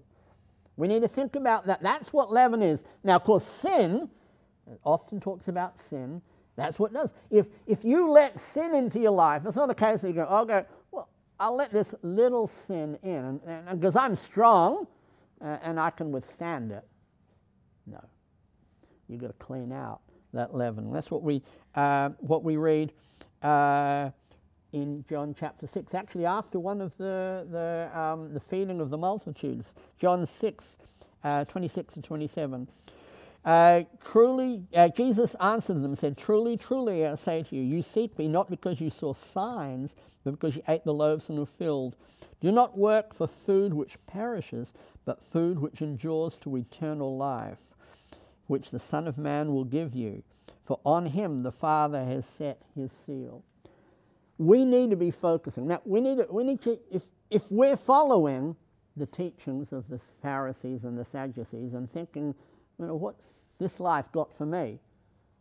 We 0.77 0.88
need 0.88 1.01
to 1.01 1.07
think 1.07 1.36
about 1.36 1.65
that. 1.65 1.81
That's 1.81 2.13
what 2.13 2.31
leaven 2.31 2.62
is. 2.62 2.84
Now, 3.03 3.15
of 3.15 3.24
course, 3.24 3.43
sin, 3.43 4.10
often 4.84 5.19
talks 5.19 5.48
about 5.48 5.77
sin, 5.79 6.22
that's 6.55 6.79
what 6.79 6.91
it 6.91 6.96
does. 6.96 7.13
If, 7.29 7.48
if 7.65 7.84
you 7.84 8.10
let 8.10 8.39
sin 8.39 8.74
into 8.74 9.00
your 9.00 9.12
life, 9.12 9.43
it's 9.46 9.55
not 9.55 9.69
a 9.69 9.75
case 9.75 10.01
that 10.01 10.07
you 10.07 10.13
go, 10.13 10.25
okay, 10.25 10.65
well, 10.91 11.10
I'll 11.39 11.55
let 11.55 11.72
this 11.72 11.93
little 12.01 12.48
sin 12.48 12.98
in, 13.03 13.39
because 13.74 13.96
I'm 13.96 14.15
strong 14.15 14.88
uh, 15.41 15.57
and 15.62 15.79
I 15.79 15.89
can 15.91 16.12
withstand 16.12 16.72
it. 16.72 16.84
No. 17.86 18.03
You've 19.07 19.22
got 19.22 19.27
to 19.27 19.34
clean 19.34 19.72
out 19.72 20.01
that 20.34 20.53
leaven. 20.55 20.91
That's 20.91 21.10
what 21.12 21.24
we, 21.24 21.43
uh, 21.75 22.10
what 22.19 22.43
we 22.43 22.57
read 22.57 22.91
uh, 23.41 24.10
in 24.74 25.04
John 25.08 25.36
chapter 25.38 25.68
6. 25.68 25.94
Actually, 25.94 26.26
after 26.26 26.60
one 26.60 26.82
of 26.82 26.96
the, 26.98 27.48
the, 27.50 28.00
um, 28.00 28.34
the 28.34 28.40
feeding 28.40 28.80
of 28.80 28.90
the 28.90 28.98
multitudes, 28.98 29.76
John 30.00 30.26
6, 30.26 30.78
uh, 31.24 31.46
26 31.46 31.94
to 31.96 32.02
27. 32.02 32.68
Uh, 33.46 33.84
truly, 34.06 34.62
uh, 34.76 34.90
Jesus 34.90 35.36
answered 35.40 35.76
them 35.76 35.86
and 35.86 35.98
said, 35.98 36.18
Truly, 36.18 36.58
truly, 36.58 37.06
I 37.06 37.16
say 37.16 37.44
to 37.44 37.56
you, 37.56 37.62
you 37.62 37.82
seek 37.82 38.18
me 38.20 38.28
not 38.28 38.50
because 38.50 38.82
you 38.82 38.90
saw 38.90 39.14
signs, 39.14 39.96
but 40.24 40.32
because 40.32 40.58
you 40.58 40.64
ate 40.68 40.84
the 40.84 40.94
loaves 40.94 41.30
and 41.30 41.40
were 41.40 41.46
filled. 41.46 41.96
Do 42.42 42.52
not 42.52 42.78
work 42.78 43.14
for 43.14 43.26
food 43.26 43.74
which 43.74 43.98
perishes, 44.06 44.74
but 45.06 45.24
food 45.24 45.60
which 45.60 45.82
endures 45.82 46.38
to 46.40 46.58
eternal 46.58 47.16
life, 47.16 47.62
which 48.48 48.70
the 48.70 48.80
Son 48.80 49.08
of 49.08 49.18
Man 49.18 49.54
will 49.54 49.64
give 49.64 49.96
you. 49.96 50.24
For 50.66 50.80
on 50.86 51.06
him 51.08 51.44
the 51.44 51.52
Father 51.52 52.04
has 52.04 52.26
set 52.26 52.62
his 52.76 52.92
seal. 52.92 53.44
We 54.38 54.65
need 54.65 54.91
to 54.91 54.96
be 54.96 55.12
focusing. 55.12 55.67
Now, 55.67 55.82
we 55.86 56.00
need 56.00 56.17
to, 56.17 56.27
we 56.29 56.44
need 56.44 56.62
to 56.62 56.79
if, 56.91 57.03
if 57.29 57.51
we're 57.51 57.77
following 57.77 58.56
the 58.96 59.06
teachings 59.06 59.74
of 59.74 59.88
the 59.89 60.00
Pharisees 60.22 60.84
and 60.84 60.98
the 60.98 61.06
Sadducees 61.06 61.74
and 61.74 61.91
thinking, 61.91 62.36
you 62.79 62.86
know, 62.86 62.96
what's 62.96 63.25
this 63.60 63.79
life 63.79 64.12
got 64.12 64.34
for 64.36 64.46
me? 64.46 64.79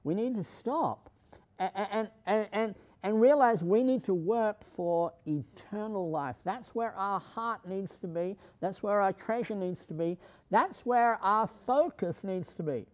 We 0.05 0.15
need 0.15 0.35
to 0.37 0.45
stop 0.45 1.11
and, 1.59 2.11
and, 2.27 2.49
and, 2.53 2.75
and 3.03 3.21
realize 3.21 3.63
we 3.63 3.83
need 3.83 4.05
to 4.05 4.15
work 4.15 4.63
for 4.75 5.13
eternal 5.27 6.11
life. 6.11 6.37
That's 6.45 6.75
where 6.75 6.93
our 6.95 7.21
heart 7.21 7.67
needs 7.69 7.97
to 7.99 8.07
be. 8.07 8.37
That's 8.61 8.83
where 8.83 9.01
our 9.01 9.13
treasure 9.13 9.55
needs 9.55 9.85
to 9.87 9.95
be. 9.95 10.19
That's 10.51 10.85
where 10.85 11.19
our 11.23 11.49
focus 11.67 12.25
needs 12.25 12.55
to 12.55 12.63
be. 12.63 12.87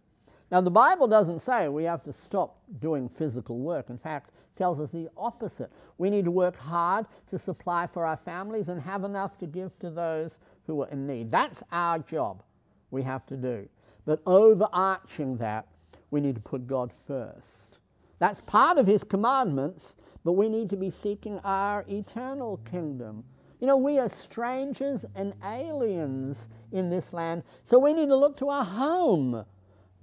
Now, 0.51 0.61
the 0.61 0.71
Bible 0.71 1.07
doesn't 1.07 1.39
say 1.39 1.67
we 1.67 1.83
have 1.85 2.03
to 2.03 2.13
stop 2.13 2.59
doing 2.79 3.09
physical 3.09 3.59
work. 3.59 3.89
In 3.89 3.97
fact, 3.97 4.31
tells 4.55 4.79
us 4.79 4.89
the 4.89 5.09
opposite. 5.17 5.71
We 5.97 6.09
need 6.09 6.25
to 6.25 6.31
work 6.31 6.57
hard 6.57 7.05
to 7.27 7.37
supply 7.37 7.87
for 7.87 8.05
our 8.05 8.17
families 8.17 8.69
and 8.69 8.81
have 8.81 9.03
enough 9.03 9.37
to 9.39 9.47
give 9.47 9.77
to 9.79 9.89
those 9.89 10.39
who 10.65 10.81
are 10.81 10.89
in 10.89 11.07
need. 11.07 11.29
That's 11.29 11.63
our 11.71 11.99
job 11.99 12.43
we 12.91 13.01
have 13.03 13.25
to 13.27 13.37
do. 13.37 13.67
But 14.05 14.21
overarching 14.25 15.37
that, 15.37 15.67
we 16.11 16.21
need 16.21 16.35
to 16.35 16.41
put 16.41 16.67
God 16.67 16.93
first. 16.93 17.79
That's 18.19 18.41
part 18.41 18.77
of 18.77 18.85
His 18.85 19.03
commandments, 19.03 19.95
but 20.23 20.33
we 20.33 20.47
need 20.47 20.69
to 20.69 20.77
be 20.77 20.89
seeking 20.89 21.39
our 21.39 21.83
eternal 21.89 22.57
kingdom. 22.57 23.23
You 23.59 23.67
know, 23.67 23.77
we 23.77 23.97
are 23.97 24.09
strangers 24.09 25.05
and 25.15 25.33
aliens 25.43 26.49
in 26.71 26.89
this 26.89 27.13
land, 27.13 27.43
so 27.63 27.79
we 27.79 27.93
need 27.93 28.09
to 28.09 28.15
look 28.15 28.37
to 28.37 28.49
our 28.49 28.65
home, 28.65 29.45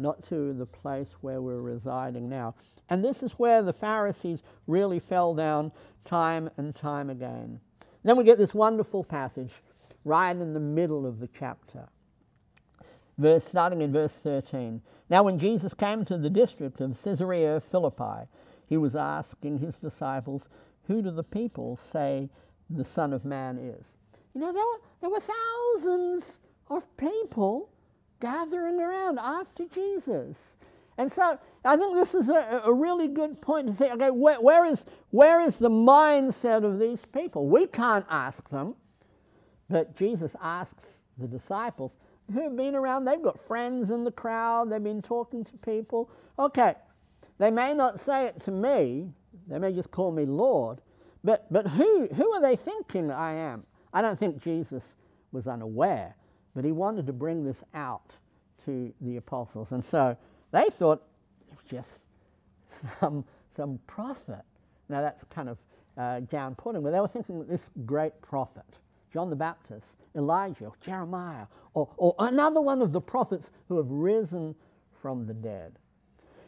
not 0.01 0.23
to 0.25 0.53
the 0.53 0.67
place 0.67 1.17
where 1.21 1.41
we're 1.43 1.61
residing 1.61 2.29
now. 2.29 2.55
And 2.89 3.05
this 3.05 3.23
is 3.23 3.33
where 3.33 3.63
the 3.63 3.73
Pharisees 3.73 4.43
really 4.67 4.99
fell 4.99 5.35
down 5.35 5.73
time 6.05 6.51
and 6.57 6.75
time 6.75 7.11
again. 7.11 7.61
Then 8.03 8.17
we 8.17 8.25
get 8.25 8.39
this 8.39 8.55
wonderful 8.55 9.05
passage 9.05 9.53
right 10.05 10.35
in 10.35 10.55
the 10.55 10.61
middle 10.61 11.07
of 11.07 11.21
the 11.21 11.29
chapter 11.29 11.89
verse, 13.21 13.45
starting 13.45 13.83
in 13.83 13.93
verse 13.93 14.17
13. 14.17 14.81
Now, 15.09 15.23
when 15.23 15.39
Jesus 15.39 15.75
came 15.75 16.05
to 16.07 16.17
the 16.17 16.31
district 16.31 16.81
of 16.81 17.01
Caesarea 17.03 17.61
Philippi, 17.61 18.29
he 18.67 18.77
was 18.77 18.97
asking 18.97 19.59
his 19.59 19.77
disciples, 19.77 20.49
Who 20.87 21.03
do 21.03 21.11
the 21.11 21.23
people 21.23 21.77
say 21.77 22.31
the 22.69 22.85
Son 22.85 23.13
of 23.13 23.25
Man 23.25 23.59
is? 23.59 23.97
You 24.35 24.41
know, 24.41 24.53
there 24.53 24.65
were, 24.65 24.81
there 25.01 25.11
were 25.11 25.21
thousands 25.21 26.39
of 26.69 26.97
people 26.97 27.71
gathering 28.21 28.81
around 28.81 29.19
after 29.19 29.67
Jesus. 29.67 30.57
And 30.99 31.11
so 31.11 31.39
I 31.65 31.77
think 31.77 31.95
this 31.95 32.15
is 32.15 32.29
a, 32.29 32.63
a 32.65 32.73
really 32.73 33.09
good 33.09 33.41
point 33.41 33.67
to 33.69 33.73
say, 33.73 33.91
okay, 33.93 34.11
where, 34.11 34.41
where, 34.41 34.67
is, 34.67 34.85
where 35.11 35.41
is 35.41 35.57
the 35.57 35.71
mindset 35.71 36.65
of 36.65 36.79
these 36.79 37.05
people? 37.05 37.49
We 37.49 37.67
can't 37.67 38.05
ask 38.11 38.49
them, 38.51 38.77
but 39.69 39.97
Jesus 39.97 40.37
asks 40.43 41.05
the 41.17 41.27
disciples, 41.27 41.97
who've 42.33 42.57
been 42.57 42.75
around, 42.75 43.05
they've 43.05 43.23
got 43.23 43.39
friends 43.41 43.91
in 43.91 44.05
the 44.05 44.13
crowd, 44.13 44.71
they've 44.71 44.83
been 44.83 45.03
talking 45.03 45.45
to 45.45 45.57
people. 45.59 46.11
Okay, 46.39 46.75
they 47.39 47.51
may 47.51 47.75
not 47.75 47.99
say 47.99 48.27
it 48.27 48.41
to 48.41 48.51
me, 48.51 49.11
they 49.49 49.59
may 49.59 49.73
just 49.73 49.91
call 49.91 50.13
me 50.13 50.27
Lord, 50.27 50.81
but, 51.25 51.47
but 51.51 51.67
who, 51.67 52.07
who 52.09 52.33
are 52.33 52.41
they 52.41 52.57
thinking 52.57 53.11
I 53.11 53.33
am? 53.33 53.65
I 53.93 54.03
don't 54.03 54.19
think 54.19 54.43
Jesus 54.43 54.97
was 55.33 55.47
unaware, 55.47 56.15
but 56.55 56.65
he 56.65 56.73
wanted 56.73 57.07
to 57.07 57.13
bring 57.13 57.45
this 57.45 57.63
out 57.75 58.17
to 58.65 58.93
the 59.01 59.17
apostles. 59.17 59.73
And 59.73 59.85
so 59.85 60.17
they 60.53 60.69
thought 60.71 61.03
it 61.51 61.57
was 61.57 61.65
just 61.69 62.01
some, 63.01 63.25
some 63.49 63.79
prophet. 63.87 64.43
Now 64.89 65.01
that's 65.01 65.25
kind 65.25 65.49
of 65.49 65.59
uh, 65.97 66.21
but 66.21 66.91
they 66.93 67.01
were 67.01 67.09
thinking 67.09 67.41
that 67.41 67.49
this 67.49 67.69
great 67.85 68.21
prophet 68.23 68.79
John 69.13 69.29
the 69.29 69.37
Baptist, 69.37 69.99
Elijah, 70.15 70.71
Jeremiah, 70.81 71.47
or, 71.75 71.89
or 71.97 72.15
another 72.21 72.61
one 72.61 72.81
of 72.81 72.93
the 72.93 73.01
prophets 73.01 73.51
who 73.69 73.77
have 73.77 73.91
risen 73.91 74.55
from 75.03 75.27
the 75.27 75.35
dead. 75.35 75.73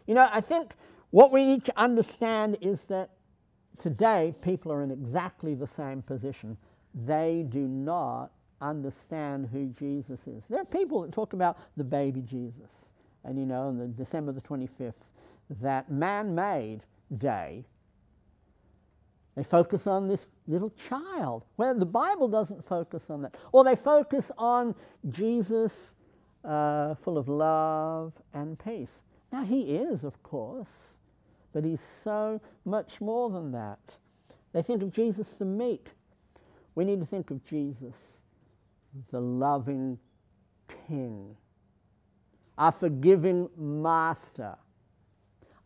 You 0.06 0.14
know, 0.14 0.28
I 0.32 0.40
think 0.40 0.74
what 1.10 1.32
we 1.32 1.44
need 1.44 1.64
to 1.64 1.78
understand 1.78 2.58
is 2.60 2.84
that 2.84 3.10
today 3.78 4.34
people 4.42 4.72
are 4.72 4.82
in 4.82 4.90
exactly 4.90 5.54
the 5.54 5.66
same 5.66 6.02
position. 6.02 6.56
They 6.94 7.44
do 7.48 7.66
not 7.66 8.30
understand 8.62 9.48
who 9.52 9.68
Jesus 9.78 10.26
is. 10.26 10.46
There 10.48 10.60
are 10.60 10.66
people 10.66 11.02
that 11.02 11.12
talk 11.12 11.34
about 11.34 11.58
the 11.76 11.84
baby 11.84 12.22
Jesus. 12.22 12.90
And 13.24 13.38
you 13.38 13.46
know, 13.46 13.68
on 13.68 13.78
the 13.78 13.88
December 13.88 14.32
the 14.32 14.42
25th, 14.42 14.94
that 15.60 15.90
man 15.90 16.34
made 16.34 16.84
day 17.18 17.64
they 19.34 19.44
focus 19.44 19.86
on 19.86 20.08
this 20.08 20.28
little 20.46 20.70
child, 20.88 21.44
where 21.56 21.72
the 21.74 21.86
Bible 21.86 22.28
doesn't 22.28 22.64
focus 22.64 23.08
on 23.08 23.22
that. 23.22 23.36
Or 23.52 23.64
they 23.64 23.76
focus 23.76 24.30
on 24.36 24.74
Jesus 25.10 25.94
uh, 26.44 26.94
full 26.96 27.16
of 27.16 27.28
love 27.28 28.12
and 28.34 28.58
peace. 28.58 29.02
Now, 29.32 29.44
he 29.44 29.76
is, 29.76 30.04
of 30.04 30.22
course, 30.22 30.96
but 31.54 31.64
he's 31.64 31.80
so 31.80 32.40
much 32.66 33.00
more 33.00 33.30
than 33.30 33.52
that. 33.52 33.96
They 34.52 34.62
think 34.62 34.82
of 34.82 34.92
Jesus 34.92 35.30
the 35.32 35.46
meek. 35.46 35.90
We 36.74 36.84
need 36.84 37.00
to 37.00 37.06
think 37.06 37.30
of 37.30 37.42
Jesus, 37.44 38.21
the 39.10 39.20
loving 39.20 39.98
King, 40.88 41.36
our 42.58 42.72
forgiving 42.72 43.48
Master, 43.56 44.56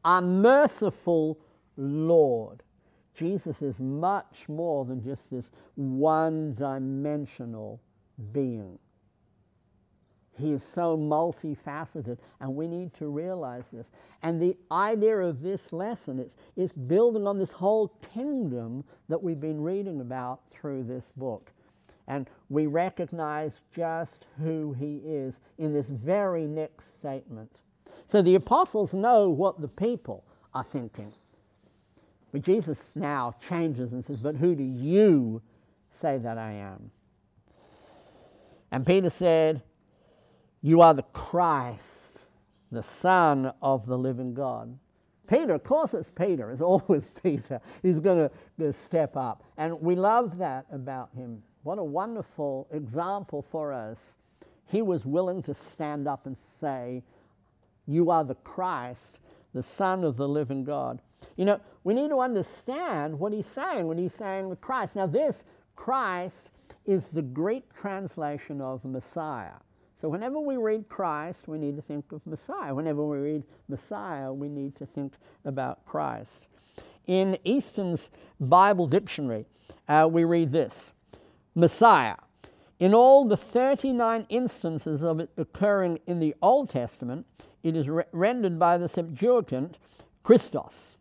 our 0.04 0.22
merciful 0.22 1.38
Lord. 1.76 2.62
Jesus 3.14 3.62
is 3.62 3.80
much 3.80 4.48
more 4.48 4.84
than 4.84 5.02
just 5.02 5.30
this 5.30 5.50
one 5.74 6.54
dimensional 6.54 7.80
being. 8.32 8.78
He 10.38 10.52
is 10.52 10.62
so 10.62 10.98
multifaceted, 10.98 12.18
and 12.40 12.54
we 12.54 12.68
need 12.68 12.92
to 12.94 13.08
realize 13.08 13.68
this. 13.68 13.90
And 14.22 14.40
the 14.40 14.54
idea 14.70 15.16
of 15.16 15.40
this 15.40 15.72
lesson 15.72 16.18
is, 16.18 16.36
is 16.56 16.72
building 16.74 17.26
on 17.26 17.38
this 17.38 17.50
whole 17.50 17.88
kingdom 18.12 18.84
that 19.08 19.22
we've 19.22 19.40
been 19.40 19.62
reading 19.62 20.02
about 20.02 20.40
through 20.50 20.84
this 20.84 21.10
book. 21.16 21.52
And 22.08 22.28
we 22.48 22.66
recognize 22.66 23.62
just 23.74 24.26
who 24.38 24.72
he 24.72 25.00
is 25.04 25.40
in 25.58 25.72
this 25.72 25.88
very 25.88 26.46
next 26.46 26.96
statement. 26.96 27.50
So 28.04 28.22
the 28.22 28.36
apostles 28.36 28.94
know 28.94 29.28
what 29.28 29.60
the 29.60 29.68
people 29.68 30.24
are 30.54 30.64
thinking. 30.64 31.12
But 32.32 32.42
Jesus 32.42 32.92
now 32.94 33.34
changes 33.46 33.92
and 33.92 34.04
says, 34.04 34.18
But 34.18 34.36
who 34.36 34.54
do 34.54 34.62
you 34.62 35.42
say 35.90 36.18
that 36.18 36.38
I 36.38 36.52
am? 36.52 36.90
And 38.70 38.86
Peter 38.86 39.10
said, 39.10 39.62
You 40.62 40.82
are 40.82 40.94
the 40.94 41.02
Christ, 41.02 42.26
the 42.70 42.82
Son 42.82 43.52
of 43.62 43.86
the 43.86 43.98
living 43.98 44.34
God. 44.34 44.78
Peter, 45.26 45.54
of 45.54 45.64
course 45.64 45.94
it's 45.94 46.10
Peter, 46.10 46.50
it's 46.50 46.60
always 46.60 47.08
Peter. 47.22 47.60
He's 47.82 48.00
going 48.00 48.30
to 48.58 48.72
step 48.72 49.16
up. 49.16 49.42
And 49.56 49.80
we 49.80 49.96
love 49.96 50.38
that 50.38 50.66
about 50.70 51.10
him. 51.14 51.42
What 51.66 51.80
a 51.80 51.84
wonderful 51.84 52.68
example 52.70 53.42
for 53.42 53.72
us. 53.72 54.18
He 54.68 54.82
was 54.82 55.04
willing 55.04 55.42
to 55.42 55.52
stand 55.52 56.06
up 56.06 56.24
and 56.24 56.36
say, 56.60 57.02
You 57.88 58.08
are 58.12 58.22
the 58.22 58.36
Christ, 58.36 59.18
the 59.52 59.64
Son 59.64 60.04
of 60.04 60.16
the 60.16 60.28
living 60.28 60.62
God. 60.62 61.02
You 61.36 61.44
know, 61.44 61.60
we 61.82 61.92
need 61.92 62.10
to 62.10 62.20
understand 62.20 63.18
what 63.18 63.32
he's 63.32 63.48
saying 63.48 63.88
when 63.88 63.98
he's 63.98 64.14
saying 64.14 64.48
the 64.48 64.54
Christ. 64.54 64.94
Now, 64.94 65.08
this 65.08 65.42
Christ 65.74 66.52
is 66.84 67.08
the 67.08 67.22
Greek 67.22 67.74
translation 67.74 68.60
of 68.60 68.84
Messiah. 68.84 69.58
So, 70.00 70.08
whenever 70.08 70.38
we 70.38 70.58
read 70.58 70.88
Christ, 70.88 71.48
we 71.48 71.58
need 71.58 71.74
to 71.74 71.82
think 71.82 72.12
of 72.12 72.24
Messiah. 72.28 72.76
Whenever 72.76 73.04
we 73.04 73.18
read 73.18 73.42
Messiah, 73.68 74.32
we 74.32 74.48
need 74.48 74.76
to 74.76 74.86
think 74.86 75.14
about 75.44 75.84
Christ. 75.84 76.46
In 77.08 77.36
Easton's 77.42 78.12
Bible 78.38 78.86
Dictionary, 78.86 79.46
uh, 79.88 80.08
we 80.08 80.22
read 80.22 80.52
this 80.52 80.92
Messiah. 81.56 82.16
In 82.78 82.94
all 82.94 83.24
the 83.24 83.36
39 83.36 84.26
instances 84.28 85.02
of 85.02 85.18
it 85.18 85.30
occurring 85.38 85.98
in 86.06 86.20
the 86.20 86.34
Old 86.42 86.68
Testament, 86.68 87.26
it 87.62 87.74
is 87.74 87.88
re- 87.88 88.04
rendered 88.12 88.58
by 88.58 88.76
the 88.76 88.88
Septuagint 88.88 89.78
Christos. 90.22 90.98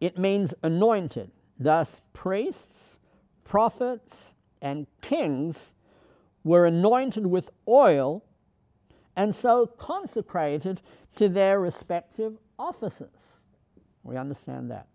It 0.00 0.18
means 0.18 0.52
anointed. 0.62 1.30
Thus, 1.58 2.02
priests, 2.12 2.98
prophets, 3.44 4.34
and 4.60 4.88
kings 5.00 5.74
were 6.42 6.66
anointed 6.66 7.26
with 7.28 7.50
oil 7.68 8.24
and 9.14 9.34
so 9.34 9.66
consecrated 9.66 10.82
to 11.14 11.28
their 11.28 11.60
respective 11.60 12.36
offices. 12.58 13.42
We 14.02 14.16
understand 14.16 14.70
that. 14.70 14.88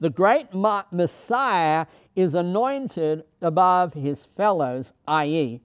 The 0.00 0.10
great 0.10 0.48
Messiah 0.52 1.86
is 2.16 2.34
anointed 2.34 3.24
above 3.40 3.94
his 3.94 4.24
fellows, 4.24 4.92
i.e., 5.06 5.60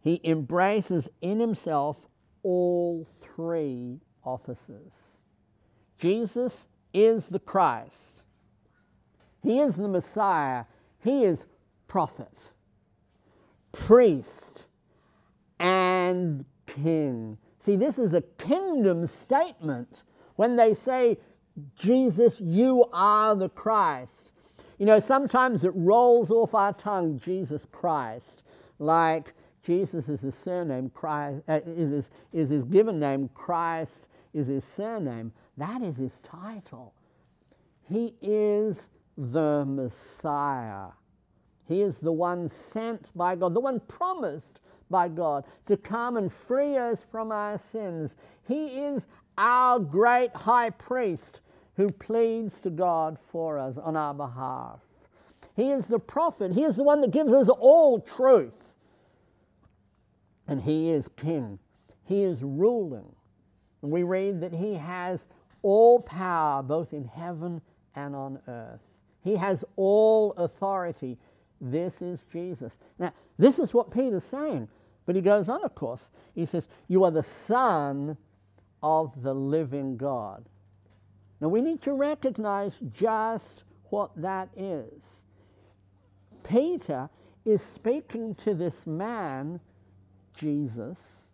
he 0.00 0.20
embraces 0.22 1.08
in 1.20 1.40
himself 1.40 2.06
all 2.42 3.06
three 3.20 4.00
offices. 4.24 5.22
Jesus 5.98 6.68
is 6.92 7.28
the 7.28 7.40
Christ, 7.40 8.22
he 9.42 9.58
is 9.60 9.76
the 9.76 9.88
Messiah, 9.88 10.64
he 11.00 11.24
is 11.24 11.46
prophet, 11.88 12.52
priest, 13.72 14.68
and 15.58 16.44
king. 16.66 17.38
See, 17.58 17.76
this 17.76 17.98
is 17.98 18.14
a 18.14 18.22
kingdom 18.22 19.06
statement 19.06 20.04
when 20.36 20.56
they 20.56 20.74
say, 20.74 21.18
Jesus, 21.76 22.40
you 22.40 22.84
are 22.92 23.34
the 23.34 23.48
Christ. 23.48 24.32
You 24.78 24.86
know, 24.86 25.00
sometimes 25.00 25.64
it 25.64 25.72
rolls 25.74 26.30
off 26.30 26.54
our 26.54 26.72
tongue, 26.74 27.18
Jesus 27.18 27.66
Christ, 27.72 28.42
like 28.78 29.32
Jesus 29.62 30.08
is 30.08 30.20
his 30.20 30.34
surname, 30.34 30.90
Christ, 30.90 31.42
uh, 31.48 31.60
is, 31.66 31.90
his, 31.90 32.10
is 32.32 32.50
his 32.50 32.64
given 32.64 33.00
name, 33.00 33.30
Christ 33.34 34.08
is 34.34 34.48
his 34.48 34.64
surname. 34.64 35.32
That 35.56 35.82
is 35.82 35.96
his 35.96 36.18
title. 36.20 36.92
He 37.88 38.14
is 38.20 38.90
the 39.16 39.64
Messiah. 39.66 40.88
He 41.66 41.80
is 41.80 41.98
the 41.98 42.12
one 42.12 42.48
sent 42.48 43.10
by 43.16 43.34
God, 43.34 43.54
the 43.54 43.60
one 43.60 43.80
promised 43.80 44.60
by 44.90 45.08
God 45.08 45.44
to 45.64 45.76
come 45.76 46.16
and 46.16 46.32
free 46.32 46.76
us 46.76 47.04
from 47.10 47.32
our 47.32 47.58
sins. 47.58 48.16
He 48.46 48.84
is 48.84 49.06
our 49.38 49.78
great 49.78 50.32
high 50.34 50.70
priest 50.70 51.40
who 51.76 51.90
pleads 51.90 52.60
to 52.60 52.70
God 52.70 53.18
for 53.30 53.58
us 53.58 53.76
on 53.76 53.96
our 53.96 54.14
behalf. 54.14 54.80
He 55.54 55.70
is 55.70 55.86
the 55.86 55.98
prophet, 55.98 56.52
He 56.52 56.64
is 56.64 56.76
the 56.76 56.82
one 56.82 57.00
that 57.02 57.10
gives 57.10 57.32
us 57.32 57.48
all 57.48 58.00
truth. 58.00 58.74
And 60.48 60.62
He 60.62 60.90
is 60.90 61.08
king, 61.16 61.58
He 62.04 62.22
is 62.22 62.42
ruling. 62.42 63.14
And 63.82 63.90
we 63.90 64.02
read 64.02 64.40
that 64.40 64.52
He 64.52 64.74
has 64.74 65.28
all 65.62 66.00
power 66.00 66.62
both 66.62 66.92
in 66.92 67.04
heaven 67.04 67.60
and 67.94 68.14
on 68.14 68.40
earth. 68.48 69.02
He 69.22 69.34
has 69.36 69.64
all 69.76 70.32
authority. 70.32 71.18
This 71.60 72.00
is 72.00 72.24
Jesus. 72.30 72.78
Now, 72.98 73.12
this 73.38 73.58
is 73.58 73.74
what 73.74 73.90
Peter's 73.90 74.24
saying. 74.24 74.68
But 75.06 75.16
he 75.16 75.22
goes 75.22 75.48
on, 75.48 75.64
of 75.64 75.74
course. 75.74 76.10
He 76.34 76.44
says, 76.44 76.68
You 76.88 77.04
are 77.04 77.10
the 77.10 77.22
Son 77.22 78.16
of 78.82 79.22
the 79.22 79.34
living 79.34 79.96
God. 79.96 80.44
Now, 81.40 81.48
we 81.48 81.60
need 81.60 81.82
to 81.82 81.92
recognize 81.92 82.78
just 82.92 83.64
what 83.90 84.10
that 84.16 84.48
is. 84.56 85.24
Peter 86.42 87.08
is 87.44 87.62
speaking 87.62 88.34
to 88.36 88.54
this 88.54 88.86
man, 88.86 89.60
Jesus, 90.34 91.28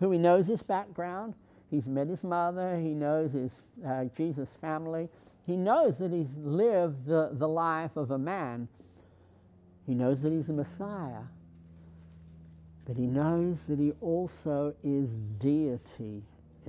who 0.00 0.10
he 0.10 0.18
knows 0.18 0.46
his 0.46 0.62
background. 0.62 1.34
He's 1.70 1.88
met 1.88 2.08
his 2.08 2.22
mother, 2.22 2.78
he 2.78 2.94
knows 2.94 3.32
his 3.32 3.64
uh, 3.86 4.04
Jesus' 4.16 4.56
family, 4.60 5.08
he 5.46 5.56
knows 5.56 5.98
that 5.98 6.12
he's 6.12 6.36
lived 6.36 7.06
the, 7.06 7.30
the 7.32 7.48
life 7.48 7.96
of 7.96 8.10
a 8.10 8.18
man. 8.18 8.68
He 9.86 9.94
knows 9.94 10.22
that 10.22 10.32
he's 10.32 10.48
a 10.48 10.54
Messiah. 10.54 11.24
But 12.86 12.96
he 12.96 13.06
knows 13.06 13.64
that 13.64 13.78
he 13.78 13.92
also 14.00 14.74
is 14.82 15.16
deity 15.38 16.22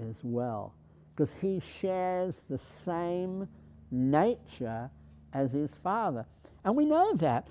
as 0.09 0.21
well, 0.23 0.73
because 1.15 1.33
he 1.41 1.59
shares 1.59 2.43
the 2.49 2.57
same 2.57 3.47
nature 3.89 4.89
as 5.33 5.53
his 5.53 5.73
Father. 5.75 6.25
And 6.63 6.75
we 6.75 6.85
know 6.85 7.13
that. 7.15 7.47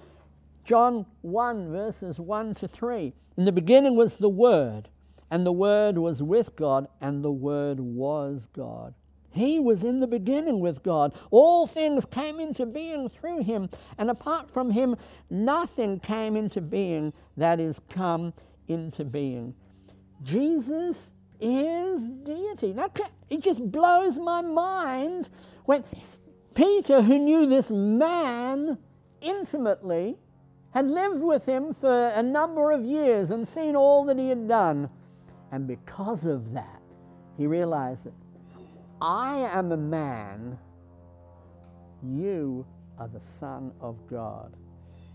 John 0.64 1.06
1, 1.22 1.70
verses 1.70 2.18
1 2.18 2.54
to 2.56 2.68
3. 2.68 3.12
In 3.36 3.44
the 3.44 3.52
beginning 3.52 3.96
was 3.96 4.16
the 4.16 4.28
Word, 4.28 4.88
and 5.30 5.44
the 5.44 5.52
Word 5.52 5.98
was 5.98 6.22
with 6.22 6.56
God, 6.56 6.88
and 7.00 7.24
the 7.24 7.32
Word 7.32 7.80
was 7.80 8.48
God. 8.54 8.94
He 9.30 9.58
was 9.58 9.82
in 9.82 10.00
the 10.00 10.06
beginning 10.06 10.60
with 10.60 10.82
God. 10.82 11.12
All 11.30 11.66
things 11.66 12.04
came 12.04 12.38
into 12.38 12.66
being 12.66 13.08
through 13.08 13.42
him, 13.42 13.68
and 13.98 14.08
apart 14.08 14.50
from 14.50 14.70
him, 14.70 14.96
nothing 15.28 15.98
came 15.98 16.36
into 16.36 16.60
being 16.60 17.12
that 17.36 17.58
is 17.58 17.80
come 17.90 18.32
into 18.68 19.04
being. 19.04 19.54
Jesus 20.22 21.10
is 21.40 22.02
deity. 22.24 22.72
Now, 22.72 22.90
it 23.30 23.40
just 23.40 23.70
blows 23.70 24.18
my 24.18 24.40
mind 24.40 25.28
when 25.64 25.84
Peter, 26.54 27.02
who 27.02 27.18
knew 27.18 27.46
this 27.46 27.70
man 27.70 28.78
intimately, 29.20 30.16
had 30.72 30.88
lived 30.88 31.22
with 31.22 31.46
him 31.46 31.72
for 31.74 32.08
a 32.08 32.22
number 32.22 32.72
of 32.72 32.84
years 32.84 33.30
and 33.30 33.46
seen 33.46 33.76
all 33.76 34.04
that 34.04 34.18
he 34.18 34.28
had 34.28 34.48
done. 34.48 34.88
And 35.52 35.66
because 35.66 36.24
of 36.24 36.52
that, 36.52 36.80
he 37.36 37.46
realized 37.46 38.04
that 38.04 38.12
I 39.00 39.48
am 39.52 39.72
a 39.72 39.76
man, 39.76 40.58
you 42.02 42.66
are 42.98 43.08
the 43.08 43.20
Son 43.20 43.72
of 43.80 43.96
God. 44.08 44.56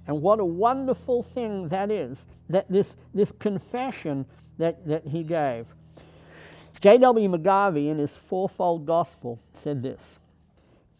And 0.08 0.22
what 0.22 0.40
a 0.40 0.46
wonderful 0.46 1.24
thing 1.24 1.68
that 1.70 1.92
is, 1.92 2.28
that 2.50 2.70
this, 2.70 2.96
this 3.14 3.32
confession 3.32 4.26
that, 4.58 4.86
that 4.88 5.06
he 5.06 5.24
gave. 5.24 5.74
J.W. 6.80 7.30
McGarvey, 7.30 7.90
in 7.90 7.98
his 7.98 8.16
fourfold 8.16 8.86
gospel, 8.86 9.40
said 9.54 9.84
this 9.84 10.20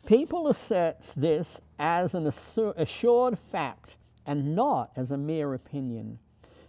People 0.06 0.48
assert 0.48 1.14
this 1.16 1.62
as 1.78 2.16
an 2.16 2.28
assured 2.28 3.38
fact 3.38 3.98
and 4.26 4.56
not 4.56 4.92
as 4.96 5.12
a 5.12 5.18
mere 5.18 5.54
opinion. 5.54 6.20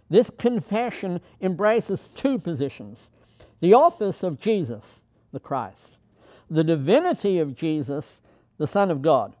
This 0.09 0.29
confession 0.29 1.21
embraces 1.41 2.09
two 2.09 2.37
positions 2.37 3.11
the 3.61 3.73
office 3.73 4.23
of 4.23 4.39
Jesus, 4.39 5.03
the 5.31 5.39
Christ, 5.39 5.97
the 6.49 6.63
divinity 6.63 7.39
of 7.39 7.55
Jesus, 7.55 8.21
the 8.57 8.67
Son 8.67 8.91
of 8.91 9.01
God. 9.01 9.35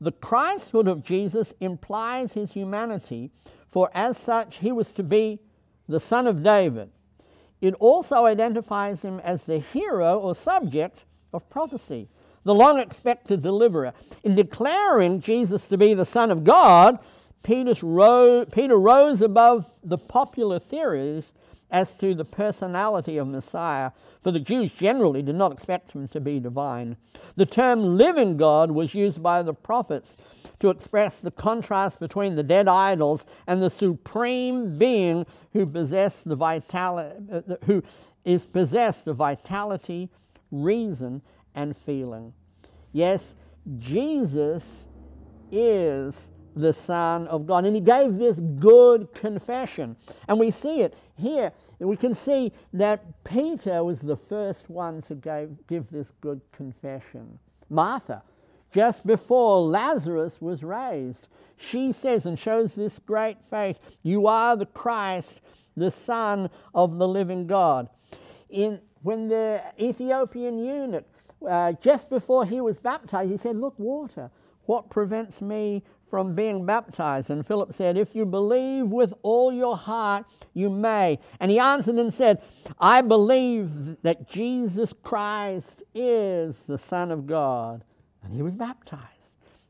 The 0.00 0.12
Christhood 0.12 0.88
of 0.88 1.02
Jesus 1.02 1.54
implies 1.60 2.34
his 2.34 2.52
humanity, 2.52 3.30
for 3.68 3.90
as 3.94 4.18
such, 4.18 4.58
he 4.58 4.72
was 4.72 4.92
to 4.92 5.02
be 5.02 5.40
the 5.88 6.00
Son 6.00 6.26
of 6.26 6.42
David. 6.42 6.90
It 7.60 7.74
also 7.74 8.26
identifies 8.26 9.02
him 9.02 9.20
as 9.20 9.44
the 9.44 9.58
hero 9.58 10.18
or 10.18 10.34
subject 10.34 11.04
of 11.32 11.48
prophecy, 11.48 12.08
the 12.44 12.54
long 12.54 12.78
expected 12.78 13.42
deliverer. 13.42 13.92
In 14.22 14.34
declaring 14.34 15.20
Jesus 15.20 15.66
to 15.68 15.78
be 15.78 15.94
the 15.94 16.04
Son 16.04 16.30
of 16.30 16.44
God, 16.44 16.98
Peter 17.42 17.74
rose 17.84 19.20
above 19.20 19.70
the 19.82 19.98
popular 19.98 20.58
theories 20.58 21.32
as 21.70 21.94
to 21.96 22.14
the 22.14 22.24
personality 22.24 23.16
of 23.16 23.26
Messiah, 23.26 23.90
for 24.22 24.30
the 24.30 24.40
Jews 24.40 24.72
generally 24.72 25.22
did 25.22 25.34
not 25.34 25.52
expect 25.52 25.92
him 25.92 26.08
to 26.08 26.20
be 26.20 26.38
divine. 26.38 26.96
The 27.36 27.46
term 27.46 27.96
living 27.96 28.36
God 28.36 28.70
was 28.70 28.94
used 28.94 29.22
by 29.22 29.42
the 29.42 29.52
prophets 29.54 30.16
to 30.60 30.70
express 30.70 31.20
the 31.20 31.30
contrast 31.30 32.00
between 32.00 32.36
the 32.36 32.42
dead 32.42 32.68
idols 32.68 33.26
and 33.46 33.62
the 33.62 33.70
supreme 33.70 34.78
being 34.78 35.26
who 35.52 35.66
possessed 35.66 36.28
the 36.28 36.36
vitality, 36.36 37.42
who 37.64 37.82
is 38.24 38.46
possessed 38.46 39.06
of 39.06 39.16
vitality, 39.16 40.08
reason, 40.50 41.22
and 41.54 41.76
feeling. 41.76 42.32
Yes, 42.92 43.34
Jesus 43.78 44.86
is 45.50 46.30
the 46.56 46.72
Son 46.72 47.28
of 47.28 47.46
God. 47.46 47.64
And 47.66 47.76
he 47.76 47.82
gave 47.82 48.16
this 48.16 48.40
good 48.58 49.12
confession. 49.14 49.94
And 50.26 50.40
we 50.40 50.50
see 50.50 50.80
it 50.80 50.94
here. 51.16 51.52
We 51.78 51.96
can 51.96 52.14
see 52.14 52.52
that 52.72 53.04
Peter 53.24 53.84
was 53.84 54.00
the 54.00 54.16
first 54.16 54.70
one 54.70 55.02
to 55.02 55.14
give, 55.14 55.66
give 55.68 55.90
this 55.90 56.12
good 56.22 56.40
confession. 56.52 57.38
Martha, 57.68 58.22
just 58.72 59.06
before 59.06 59.60
Lazarus 59.60 60.40
was 60.40 60.64
raised, 60.64 61.28
she 61.56 61.92
says 61.92 62.26
and 62.26 62.38
shows 62.38 62.74
this 62.74 62.98
great 62.98 63.38
faith 63.48 63.78
You 64.02 64.26
are 64.26 64.56
the 64.56 64.66
Christ, 64.66 65.42
the 65.76 65.90
Son 65.90 66.50
of 66.74 66.96
the 66.96 67.06
living 67.06 67.46
God. 67.46 67.88
In, 68.48 68.80
when 69.02 69.28
the 69.28 69.62
Ethiopian 69.78 70.58
eunuch, 70.58 71.04
uh, 71.46 71.72
just 71.72 72.08
before 72.08 72.46
he 72.46 72.60
was 72.60 72.78
baptized, 72.78 73.30
he 73.30 73.36
said, 73.36 73.56
Look, 73.56 73.78
water. 73.78 74.30
What 74.66 74.90
prevents 74.90 75.40
me 75.40 75.82
from 76.08 76.34
being 76.34 76.66
baptized? 76.66 77.30
And 77.30 77.46
Philip 77.46 77.72
said, 77.72 77.96
If 77.96 78.14
you 78.14 78.26
believe 78.26 78.88
with 78.88 79.14
all 79.22 79.52
your 79.52 79.76
heart, 79.76 80.26
you 80.54 80.68
may. 80.68 81.18
And 81.40 81.50
he 81.50 81.58
answered 81.58 81.96
and 81.96 82.12
said, 82.12 82.42
I 82.78 83.00
believe 83.00 84.02
that 84.02 84.28
Jesus 84.28 84.92
Christ 84.92 85.82
is 85.94 86.62
the 86.62 86.78
Son 86.78 87.10
of 87.10 87.26
God. 87.26 87.82
And 88.22 88.34
he 88.34 88.42
was 88.42 88.54
baptized. 88.54 89.15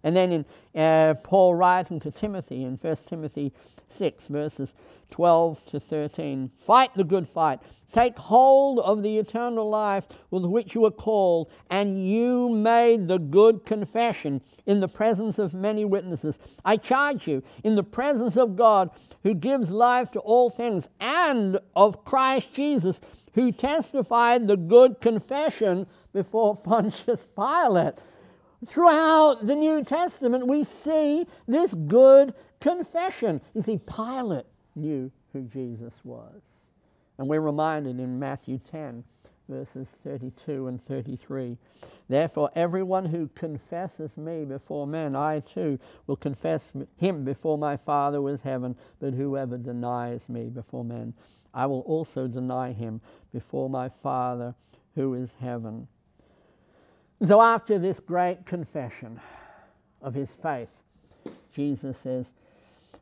And 0.07 0.14
then 0.14 0.31
in 0.31 0.45
uh, 0.81 1.14
Paul 1.25 1.57
writing 1.57 1.99
to 1.99 2.12
Timothy 2.12 2.62
in 2.62 2.77
1 2.77 2.97
Timothy 3.07 3.53
6, 3.88 4.29
verses 4.29 4.73
12 5.11 5.66
to 5.66 5.81
13 5.81 6.49
Fight 6.61 6.95
the 6.95 7.03
good 7.03 7.27
fight. 7.27 7.59
Take 7.90 8.16
hold 8.16 8.79
of 8.79 9.03
the 9.03 9.19
eternal 9.19 9.69
life 9.69 10.07
with 10.31 10.45
which 10.45 10.77
you 10.77 10.83
were 10.83 10.92
called, 10.92 11.51
and 11.71 12.09
you 12.09 12.49
made 12.51 13.09
the 13.09 13.19
good 13.19 13.66
confession 13.66 14.42
in 14.64 14.79
the 14.79 14.87
presence 14.87 15.40
of 15.40 15.55
many 15.55 15.85
witnesses. 15.85 16.38
I 16.64 16.77
charge 16.77 17.27
you, 17.27 17.42
in 17.64 17.75
the 17.75 17.83
presence 17.83 18.37
of 18.37 18.55
God, 18.55 18.90
who 19.25 19.35
gives 19.35 19.73
life 19.73 20.12
to 20.12 20.21
all 20.21 20.51
things, 20.51 20.88
and 21.01 21.59
of 21.75 22.05
Christ 22.05 22.55
Jesus, 22.55 23.01
who 23.35 23.51
testified 23.51 24.47
the 24.47 24.57
good 24.57 25.01
confession 25.01 25.88
before 26.12 26.55
Pontius 26.64 27.27
Pilate. 27.35 27.95
Throughout 28.64 29.47
the 29.47 29.55
New 29.55 29.85
Testament, 29.85 30.47
we 30.47 30.64
see 30.64 31.27
this 31.47 31.75
good 31.75 32.35
confession. 32.61 33.40
You 33.55 33.62
see, 33.62 33.79
Pilate 33.79 34.47
knew 34.75 35.11
who 35.33 35.42
Jesus 35.42 36.01
was. 36.05 36.42
And 37.19 37.29
we're 37.29 37.40
reminded 37.40 37.99
in 38.01 38.19
Matthew 38.19 38.59
10, 38.59 39.05
verses 39.49 39.95
32 40.03 40.69
and 40.69 40.83
33. 40.83 41.57
Therefore, 42.09 42.51
everyone 42.55 43.07
who 43.07 43.29
confesses 43.35 44.16
me 44.16 44.45
before 44.45 44.87
men, 44.87 45.14
I 45.16 45.40
too 45.40 45.79
will 46.07 46.16
confess 46.16 46.73
him 46.97 47.25
before 47.25 47.59
my 47.59 47.77
Father 47.77 48.19
who 48.19 48.29
is 48.29 48.40
heaven. 48.40 48.77
But 49.01 49.14
whoever 49.14 49.59
denies 49.59 50.29
me 50.29 50.49
before 50.49 50.85
men, 50.85 51.14
I 51.53 51.66
will 51.66 51.81
also 51.81 52.27
deny 52.29 52.73
him 52.73 53.01
before 53.33 53.71
my 53.71 53.88
Father 53.88 54.55
who 54.95 55.14
is 55.14 55.35
heaven. 55.40 55.88
So, 57.24 57.40
after 57.40 57.79
this 57.79 57.98
great 57.98 58.44
confession 58.44 59.18
of 60.02 60.12
his 60.12 60.35
faith, 60.35 60.70
Jesus 61.50 61.96
says, 61.96 62.33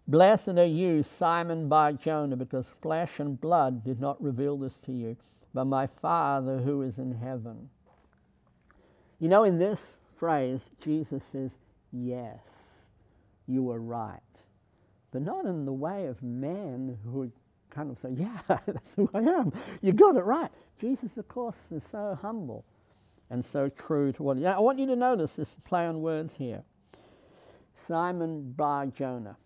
Blessed 0.06 0.50
are 0.50 0.64
you, 0.64 1.02
Simon 1.02 1.68
Bar 1.68 1.94
Jonah, 1.94 2.36
because 2.36 2.68
flesh 2.80 3.18
and 3.18 3.40
blood 3.40 3.82
did 3.82 4.00
not 4.00 4.22
reveal 4.22 4.56
this 4.56 4.78
to 4.78 4.92
you, 4.92 5.16
but 5.52 5.64
my 5.64 5.88
Father 5.88 6.58
who 6.58 6.82
is 6.82 6.98
in 6.98 7.12
heaven. 7.12 7.68
You 9.18 9.28
know, 9.28 9.42
in 9.42 9.58
this 9.58 9.98
phrase, 10.14 10.70
Jesus 10.80 11.24
says, 11.24 11.58
Yes, 11.90 12.90
you 13.48 13.64
were 13.64 13.80
right. 13.80 14.20
But 15.10 15.22
not 15.22 15.44
in 15.44 15.64
the 15.64 15.72
way 15.72 16.06
of 16.06 16.22
man 16.22 16.96
who 17.04 17.18
would 17.18 17.32
kind 17.68 17.90
of 17.90 17.98
say, 17.98 18.10
Yeah, 18.10 18.38
that's 18.66 18.94
who 18.94 19.10
I 19.12 19.22
am. 19.22 19.52
You 19.82 19.92
got 19.92 20.14
it 20.14 20.24
right. 20.24 20.52
Jesus, 20.78 21.18
of 21.18 21.26
course, 21.26 21.72
is 21.72 21.82
so 21.82 22.16
humble 22.22 22.64
and 23.30 23.44
so 23.44 23.68
true 23.68 24.12
to 24.12 24.22
what. 24.22 24.36
Yeah, 24.38 24.56
I 24.56 24.60
want 24.60 24.78
you 24.78 24.86
to 24.86 24.96
notice 24.96 25.36
this 25.36 25.56
play 25.64 25.86
on 25.86 26.00
words 26.00 26.36
here. 26.36 26.62
Simon 27.74 28.52
Bar 28.52 28.86
Jonah. 28.86 29.36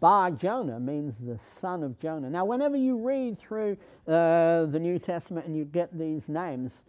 Bar 0.00 0.30
Jonah 0.32 0.80
means 0.80 1.18
the 1.18 1.38
son 1.38 1.82
of 1.82 1.98
Jonah. 1.98 2.30
Now, 2.30 2.44
whenever 2.44 2.76
you 2.76 2.96
read 2.96 3.38
through 3.38 3.76
uh, 4.06 4.64
the 4.66 4.78
New 4.80 4.98
Testament 4.98 5.46
and 5.46 5.56
you 5.56 5.64
get 5.64 5.96
these 5.96 6.28
names, 6.28 6.84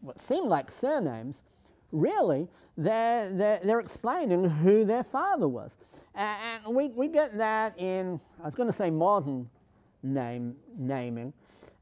what 0.00 0.20
seem 0.20 0.44
like 0.44 0.70
surnames, 0.70 1.42
really, 1.90 2.48
they're, 2.76 3.30
they're, 3.30 3.60
they're 3.62 3.80
explaining 3.80 4.48
who 4.48 4.84
their 4.84 5.04
father 5.04 5.48
was. 5.48 5.76
And 6.14 6.74
we, 6.74 6.88
we 6.88 7.08
get 7.08 7.36
that 7.38 7.78
in, 7.78 8.20
I 8.40 8.46
was 8.46 8.54
going 8.54 8.68
to 8.68 8.72
say 8.72 8.90
modern 8.90 9.48
name 10.02 10.54
naming, 10.78 11.32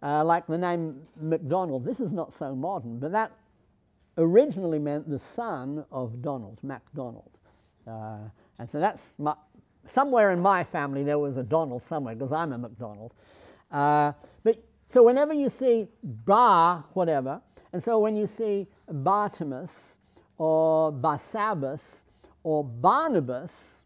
uh, 0.02 0.24
like 0.24 0.46
the 0.46 0.58
name 0.58 1.02
McDonald. 1.20 1.84
This 1.84 2.00
is 2.00 2.12
not 2.12 2.32
so 2.32 2.54
modern, 2.54 2.98
but 2.98 3.12
that 3.12 3.32
originally 4.18 4.78
meant 4.78 5.08
the 5.08 5.18
son 5.18 5.84
of 5.90 6.22
Donald, 6.22 6.58
MacDonald. 6.62 7.30
Uh, 7.86 8.18
and 8.58 8.70
so 8.70 8.78
that's 8.78 9.14
my, 9.18 9.34
somewhere 9.86 10.30
in 10.30 10.40
my 10.40 10.62
family 10.64 11.02
there 11.02 11.18
was 11.18 11.36
a 11.36 11.42
Donald 11.42 11.82
somewhere 11.82 12.14
because 12.14 12.32
I'm 12.32 12.52
a 12.52 12.58
McDonald. 12.58 13.12
Uh, 13.70 14.12
but 14.44 14.62
so 14.86 15.02
whenever 15.02 15.32
you 15.32 15.48
see 15.48 15.88
Bar, 16.02 16.84
whatever, 16.92 17.40
and 17.72 17.82
so 17.82 17.98
when 17.98 18.16
you 18.16 18.26
see 18.26 18.68
Bartimaeus 18.88 19.96
or 20.36 20.92
Barsabbas 20.92 22.00
or 22.42 22.62
Barnabas, 22.64 23.82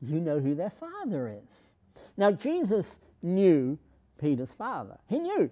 you 0.00 0.20
know 0.20 0.38
who 0.38 0.54
their 0.54 0.70
father 0.70 1.40
is. 1.44 1.76
Now 2.16 2.30
Jesus 2.30 2.98
knew 3.20 3.78
Peter's 4.20 4.52
father. 4.52 4.98
He 5.08 5.18
knew 5.18 5.50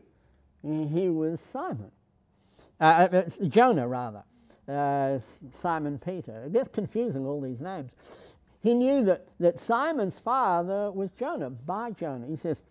he 0.62 1.08
was 1.08 1.40
Simon. 1.40 1.90
Uh, 2.80 2.84
uh, 2.84 3.22
Jonah, 3.48 3.88
rather, 3.88 4.22
uh, 4.68 5.18
Simon 5.50 5.98
Peter. 5.98 6.44
It 6.44 6.52
gets 6.52 6.68
confusing, 6.68 7.26
all 7.26 7.40
these 7.40 7.60
names. 7.60 7.92
He 8.62 8.74
knew 8.74 9.04
that, 9.04 9.26
that 9.40 9.60
Simon's 9.60 10.18
father 10.18 10.90
was 10.92 11.12
Jonah, 11.12 11.50
Bar 11.50 11.92
Jonah. 11.92 12.26
He 12.26 12.36
says, 12.36 12.62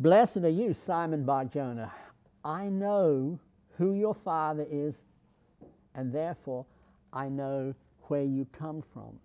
Blessed 0.00 0.38
are 0.38 0.48
you, 0.48 0.74
Simon 0.74 1.24
Bar 1.24 1.44
Jonah. 1.44 1.92
I 2.44 2.68
know 2.68 3.38
who 3.78 3.94
your 3.94 4.14
father 4.14 4.66
is, 4.70 5.04
and 5.94 6.12
therefore 6.12 6.66
I 7.12 7.28
know 7.28 7.74
where 8.04 8.24
you 8.24 8.46
come 8.52 8.82
from. 8.82 9.18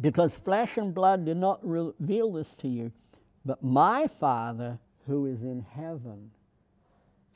Because 0.00 0.34
flesh 0.34 0.76
and 0.76 0.94
blood 0.94 1.24
did 1.24 1.36
not 1.36 1.64
reveal 1.66 2.32
this 2.32 2.54
to 2.56 2.68
you, 2.68 2.92
but 3.44 3.62
my 3.62 4.06
Father 4.06 4.78
who 5.06 5.26
is 5.26 5.42
in 5.42 5.64
heaven. 5.74 6.30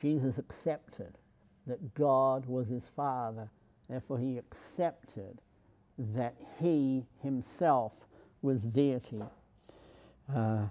Jesus 0.03 0.37
accepted 0.37 1.17
that 1.65 1.95
God 1.95 2.45
was 2.45 2.67
his 2.67 2.89
Father. 2.93 3.49
Therefore, 3.89 4.19
he 4.19 4.37
accepted 4.37 5.39
that 5.97 6.35
he 6.59 7.05
himself 7.21 7.93
was 8.41 8.63
deity. 8.63 9.21
Uh, 10.29 10.65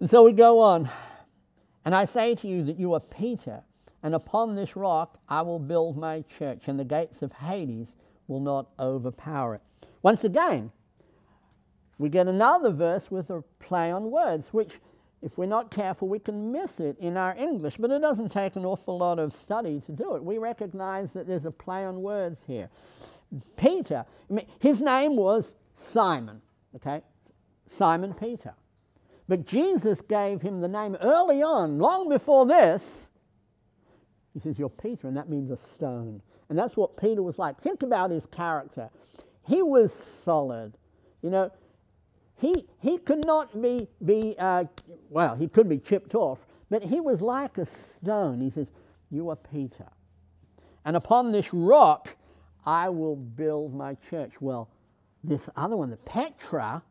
and 0.00 0.08
so 0.08 0.24
we 0.24 0.32
go 0.32 0.60
on. 0.60 0.88
And 1.84 1.94
I 1.94 2.06
say 2.06 2.34
to 2.36 2.48
you 2.48 2.64
that 2.64 2.78
you 2.78 2.94
are 2.94 3.00
Peter, 3.00 3.62
and 4.02 4.14
upon 4.14 4.56
this 4.56 4.76
rock 4.76 5.20
I 5.28 5.42
will 5.42 5.58
build 5.58 5.98
my 5.98 6.22
church, 6.22 6.68
and 6.68 6.80
the 6.80 6.84
gates 6.84 7.20
of 7.20 7.34
Hades 7.34 7.96
will 8.28 8.40
not 8.40 8.68
overpower 8.80 9.56
it. 9.56 9.62
Once 10.02 10.24
again, 10.24 10.72
we 11.98 12.08
get 12.08 12.28
another 12.28 12.70
verse 12.70 13.10
with 13.10 13.28
a 13.28 13.42
play 13.60 13.90
on 13.92 14.10
words, 14.10 14.54
which 14.54 14.80
if 15.22 15.38
we're 15.38 15.46
not 15.46 15.70
careful, 15.70 16.08
we 16.08 16.18
can 16.18 16.52
miss 16.52 16.78
it 16.78 16.98
in 16.98 17.16
our 17.16 17.34
English, 17.36 17.76
but 17.78 17.90
it 17.90 18.00
doesn't 18.00 18.30
take 18.30 18.56
an 18.56 18.64
awful 18.64 18.98
lot 18.98 19.18
of 19.18 19.32
study 19.32 19.80
to 19.80 19.92
do 19.92 20.14
it. 20.14 20.22
We 20.22 20.38
recognize 20.38 21.12
that 21.12 21.26
there's 21.26 21.46
a 21.46 21.50
play 21.50 21.84
on 21.84 22.02
words 22.02 22.44
here. 22.46 22.68
Peter, 23.56 24.04
his 24.60 24.80
name 24.80 25.16
was 25.16 25.54
Simon, 25.74 26.40
okay? 26.74 27.02
Simon 27.66 28.14
Peter. 28.14 28.54
But 29.28 29.46
Jesus 29.46 30.00
gave 30.00 30.40
him 30.42 30.60
the 30.60 30.68
name 30.68 30.96
early 31.00 31.42
on, 31.42 31.78
long 31.78 32.08
before 32.08 32.46
this. 32.46 33.08
He 34.34 34.40
says, 34.40 34.58
You're 34.58 34.68
Peter, 34.68 35.08
and 35.08 35.16
that 35.16 35.28
means 35.28 35.50
a 35.50 35.56
stone. 35.56 36.22
And 36.48 36.58
that's 36.58 36.76
what 36.76 36.96
Peter 36.96 37.22
was 37.22 37.38
like. 37.38 37.60
Think 37.60 37.82
about 37.82 38.10
his 38.10 38.26
character. 38.26 38.90
He 39.48 39.62
was 39.62 39.92
solid. 39.92 40.76
You 41.22 41.30
know, 41.30 41.50
he, 42.38 42.66
he 42.80 42.98
could 42.98 43.24
not 43.24 43.60
be, 43.60 43.88
be 44.04 44.34
uh, 44.38 44.64
well, 45.08 45.36
he 45.36 45.48
could 45.48 45.68
be 45.68 45.78
chipped 45.78 46.14
off, 46.14 46.46
but 46.70 46.82
he 46.82 47.00
was 47.00 47.20
like 47.22 47.58
a 47.58 47.66
stone. 47.66 48.40
He 48.40 48.50
says, 48.50 48.72
You 49.10 49.30
are 49.30 49.36
Peter. 49.36 49.88
And 50.84 50.96
upon 50.96 51.32
this 51.32 51.52
rock 51.52 52.16
I 52.64 52.88
will 52.88 53.16
build 53.16 53.74
my 53.74 53.94
church. 54.10 54.34
Well, 54.40 54.68
this 55.24 55.48
other 55.56 55.76
one, 55.76 55.90
the 55.90 55.96
Petra, 55.96 56.82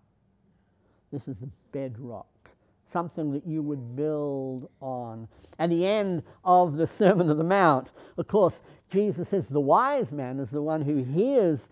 this 1.11 1.27
is 1.27 1.35
the 1.37 1.49
bedrock 1.71 2.27
something 2.87 3.31
that 3.31 3.45
you 3.45 3.61
would 3.61 3.95
build 3.95 4.69
on. 4.79 5.27
At 5.59 5.69
the 5.69 5.85
end 5.85 6.23
of 6.43 6.77
the 6.77 6.87
Sermon 6.87 7.29
on 7.29 7.37
the 7.37 7.43
Mount, 7.43 7.91
of 8.17 8.27
course, 8.27 8.61
Jesus 8.89 9.29
says 9.29 9.47
the 9.47 9.59
wise 9.59 10.11
man 10.11 10.39
is 10.39 10.51
the 10.51 10.61
one 10.61 10.81
who 10.81 11.03
hears 11.03 11.69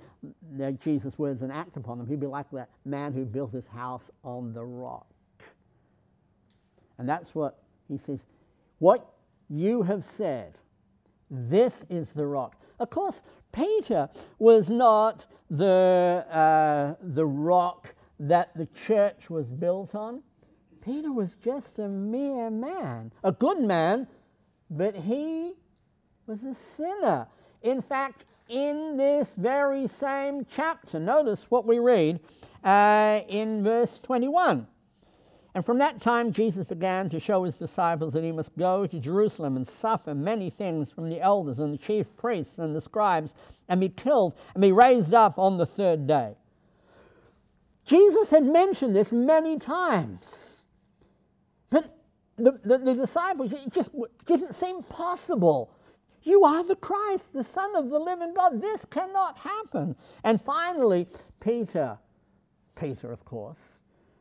Jesus' 0.79 1.19
words 1.19 1.41
and 1.41 1.51
act 1.51 1.77
upon 1.77 1.97
them. 1.97 2.07
He'd 2.07 2.19
be 2.19 2.27
like 2.27 2.49
that 2.51 2.69
man 2.85 3.13
who 3.13 3.25
built 3.25 3.51
his 3.51 3.67
house 3.67 4.09
on 4.23 4.53
the 4.53 4.63
rock. 4.63 5.07
And 6.97 7.07
that's 7.07 7.35
what 7.35 7.59
he 7.87 7.97
says. 7.97 8.25
What 8.79 9.13
you 9.49 9.83
have 9.83 10.03
said, 10.03 10.57
this 11.29 11.85
is 11.89 12.13
the 12.13 12.25
rock. 12.25 12.55
Of 12.79 12.89
course, 12.89 13.21
Peter 13.51 14.09
was 14.39 14.69
not 14.69 15.25
the, 15.49 16.25
uh, 16.31 16.95
the 17.01 17.25
rock 17.25 17.93
that 18.19 18.55
the 18.55 18.65
church 18.67 19.29
was 19.29 19.49
built 19.49 19.95
on. 19.95 20.23
Peter 20.83 21.11
was 21.11 21.35
just 21.35 21.79
a 21.79 21.87
mere 21.87 22.49
man, 22.49 23.11
a 23.23 23.31
good 23.31 23.59
man, 23.59 24.05
but 24.69 24.95
he 24.95 25.53
was 26.27 26.43
a 26.43 26.53
sinner. 26.53 27.27
In 27.61 27.81
fact, 27.81 28.25
in 28.49 28.97
this 28.97 29.35
very 29.35 29.87
same 29.87 30.45
chapter, 30.49 30.99
notice 30.99 31.45
what 31.49 31.65
we 31.65 31.79
read 31.79 32.19
uh, 32.63 33.21
in 33.29 33.63
verse 33.63 33.97
21. 33.99 34.67
And 35.55 35.63
from 35.63 35.77
that 35.77 36.01
time, 36.01 36.33
Jesus 36.33 36.65
began 36.65 37.09
to 37.09 37.19
show 37.19 37.43
his 37.43 37.55
disciples 37.55 38.13
that 38.13 38.23
he 38.23 38.31
must 38.31 38.57
go 38.57 38.87
to 38.87 38.99
Jerusalem 38.99 39.55
and 39.55 39.67
suffer 39.67 40.13
many 40.15 40.49
things 40.49 40.91
from 40.91 41.09
the 41.09 41.21
elders 41.21 41.59
and 41.59 41.73
the 41.73 41.77
chief 41.77 42.15
priests 42.17 42.57
and 42.57 42.75
the 42.75 42.81
scribes 42.81 43.35
and 43.69 43.79
be 43.79 43.89
killed 43.89 44.33
and 44.53 44.61
be 44.61 44.71
raised 44.71 45.13
up 45.13 45.37
on 45.37 45.57
the 45.57 45.65
third 45.65 46.07
day. 46.07 46.35
Jesus 47.85 48.31
had 48.31 48.43
mentioned 48.43 48.95
this 48.95 49.11
many 49.11 49.59
times. 49.59 50.52
But 51.73 51.87
the, 52.37 52.59
the, 52.63 52.77
the 52.77 52.93
disciples, 52.93 53.51
it 53.51 53.71
just 53.71 53.89
didn't 54.27 54.53
seem 54.53 54.83
possible. 54.83 55.71
You 56.21 56.45
are 56.45 56.63
the 56.63 56.75
Christ, 56.75 57.33
the 57.33 57.43
Son 57.43 57.75
of 57.75 57.89
the 57.89 57.97
living 57.97 58.35
God. 58.35 58.61
This 58.61 58.85
cannot 58.85 59.39
happen. 59.39 59.95
And 60.23 60.39
finally, 60.39 61.07
Peter, 61.39 61.97
Peter, 62.79 63.11
of 63.11 63.25
course, 63.25 63.79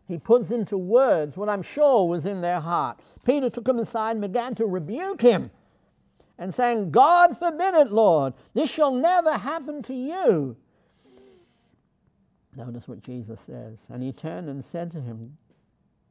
he 0.09 0.17
puts 0.17 0.51
into 0.51 0.79
words 0.79 1.37
what 1.37 1.51
I'm 1.51 1.62
sure 1.62 2.09
was 2.09 2.25
in 2.25 2.41
their 2.41 2.59
heart. 2.59 3.01
Peter 3.25 3.51
took 3.51 3.69
him 3.69 3.79
aside 3.79 4.12
and 4.12 4.23
began 4.23 4.55
to 4.55 4.67
rebuke 4.67 5.21
him 5.21 5.51
and 6.38 6.53
saying, 6.53 6.91
God 6.91 7.38
forbid 7.38 7.75
it, 7.75 7.93
Lord, 7.93 8.33
this 8.55 8.71
shall 8.71 8.95
never 8.95 9.33
happen 9.33 9.83
to 9.83 9.95
you. 9.95 10.57
Notice 12.57 12.88
what 12.88 13.03
Jesus 13.03 13.43
says. 13.43 13.87
And 13.91 14.03
he 14.03 14.12
turned 14.12 14.49
and 14.49 14.65
said 14.65 14.91
to 14.93 15.01
him, 15.03 15.37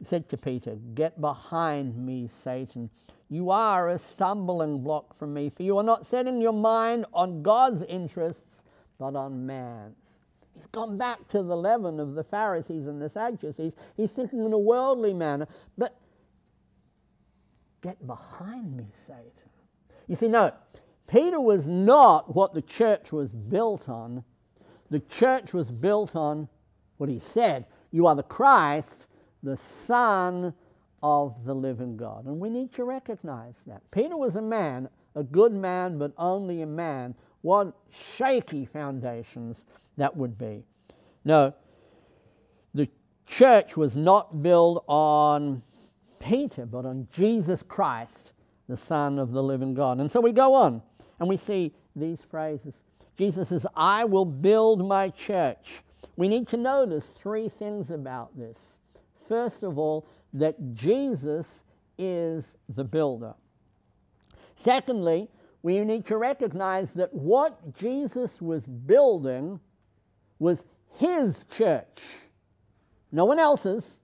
said 0.03 0.29
to 0.29 0.37
Peter, 0.37 0.75
Get 0.93 1.19
behind 1.21 1.95
me, 1.95 2.27
Satan. 2.27 2.89
You 3.29 3.49
are 3.49 3.89
a 3.89 3.97
stumbling 3.97 4.83
block 4.83 5.15
for 5.15 5.25
me, 5.25 5.49
for 5.49 5.63
you 5.63 5.77
are 5.77 5.83
not 5.83 6.05
setting 6.05 6.41
your 6.41 6.53
mind 6.53 7.05
on 7.13 7.41
God's 7.41 7.81
interests, 7.83 8.63
but 8.99 9.15
on 9.15 9.45
man's. 9.45 10.19
He's 10.53 10.67
gone 10.67 10.97
back 10.97 11.27
to 11.29 11.41
the 11.41 11.55
leaven 11.55 11.99
of 11.99 12.13
the 12.13 12.23
Pharisees 12.23 12.87
and 12.87 13.01
the 13.01 13.09
Sadducees. 13.09 13.75
He's 13.95 14.11
thinking 14.11 14.43
in 14.43 14.51
a 14.51 14.59
worldly 14.59 15.13
manner. 15.13 15.47
But 15.77 15.97
get 17.81 18.05
behind 18.05 18.75
me, 18.75 18.87
Satan. 18.93 19.49
You 20.07 20.15
see, 20.15 20.27
no, 20.27 20.53
Peter 21.07 21.39
was 21.39 21.67
not 21.67 22.35
what 22.35 22.53
the 22.53 22.61
church 22.61 23.11
was 23.11 23.31
built 23.31 23.87
on. 23.87 24.23
The 24.89 24.99
church 24.99 25.53
was 25.53 25.71
built 25.71 26.15
on 26.15 26.49
what 26.97 27.09
he 27.09 27.17
said 27.17 27.65
You 27.91 28.07
are 28.07 28.15
the 28.15 28.23
Christ, 28.23 29.07
the 29.43 29.57
Son 29.57 30.53
of 31.03 31.45
the 31.45 31.53
living 31.53 31.97
God. 31.97 32.25
And 32.25 32.39
we 32.39 32.49
need 32.49 32.73
to 32.73 32.83
recognize 32.83 33.63
that. 33.67 33.81
Peter 33.91 34.15
was 34.15 34.35
a 34.35 34.41
man, 34.41 34.87
a 35.15 35.23
good 35.23 35.53
man, 35.53 35.97
but 35.97 36.13
only 36.17 36.61
a 36.61 36.67
man. 36.67 37.15
What 37.41 37.73
shaky 37.89 38.65
foundations 38.65 39.65
that 39.97 40.15
would 40.15 40.37
be. 40.37 40.63
No, 41.25 41.53
the 42.73 42.87
church 43.25 43.75
was 43.75 43.95
not 43.95 44.43
built 44.43 44.83
on 44.87 45.63
Peter, 46.19 46.65
but 46.65 46.85
on 46.85 47.07
Jesus 47.11 47.63
Christ, 47.63 48.33
the 48.69 48.77
Son 48.77 49.17
of 49.19 49.31
the 49.31 49.41
living 49.41 49.73
God. 49.73 49.99
And 49.99 50.11
so 50.11 50.21
we 50.21 50.31
go 50.31 50.53
on 50.53 50.81
and 51.19 51.27
we 51.27 51.37
see 51.37 51.73
these 51.95 52.21
phrases. 52.21 52.81
Jesus 53.17 53.49
says, 53.49 53.65
I 53.75 54.05
will 54.05 54.25
build 54.25 54.87
my 54.87 55.09
church. 55.09 55.83
We 56.15 56.27
need 56.27 56.47
to 56.49 56.57
notice 56.57 57.07
three 57.07 57.49
things 57.49 57.91
about 57.91 58.37
this. 58.37 58.80
First 59.31 59.63
of 59.63 59.77
all, 59.77 60.05
that 60.33 60.75
Jesus 60.75 61.63
is 61.97 62.57
the 62.67 62.83
builder. 62.83 63.33
Secondly, 64.55 65.29
we 65.63 65.79
need 65.85 66.05
to 66.07 66.17
recognize 66.17 66.91
that 66.95 67.13
what 67.13 67.73
Jesus 67.73 68.41
was 68.41 68.65
building 68.67 69.61
was 70.37 70.65
his 70.97 71.45
church, 71.49 72.01
no 73.09 73.23
one 73.23 73.39
else's. 73.39 74.01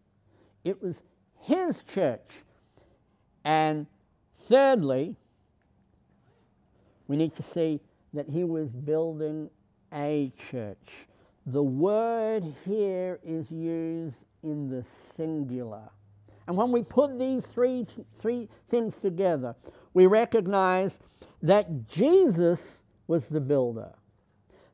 It 0.63 0.81
was 0.81 1.03
his 1.41 1.83
church. 1.83 2.31
And 3.43 3.85
thirdly, 4.47 5.17
we 7.09 7.17
need 7.17 7.33
to 7.35 7.43
see 7.43 7.81
that 8.13 8.29
he 8.29 8.45
was 8.45 8.71
building 8.71 9.49
a 9.91 10.31
church. 10.49 11.05
The 11.45 11.63
word 11.63 12.45
here 12.63 13.19
is 13.25 13.51
used 13.51 14.23
in 14.43 14.69
the 14.69 14.83
singular. 14.83 15.89
And 16.47 16.55
when 16.55 16.71
we 16.71 16.83
put 16.83 17.19
these 17.19 17.45
three, 17.45 17.85
three 18.19 18.47
things 18.69 18.99
together, 18.99 19.55
we 19.93 20.07
recognize 20.07 20.99
that 21.41 21.87
Jesus 21.87 22.81
was 23.07 23.27
the 23.27 23.41
builder, 23.41 23.93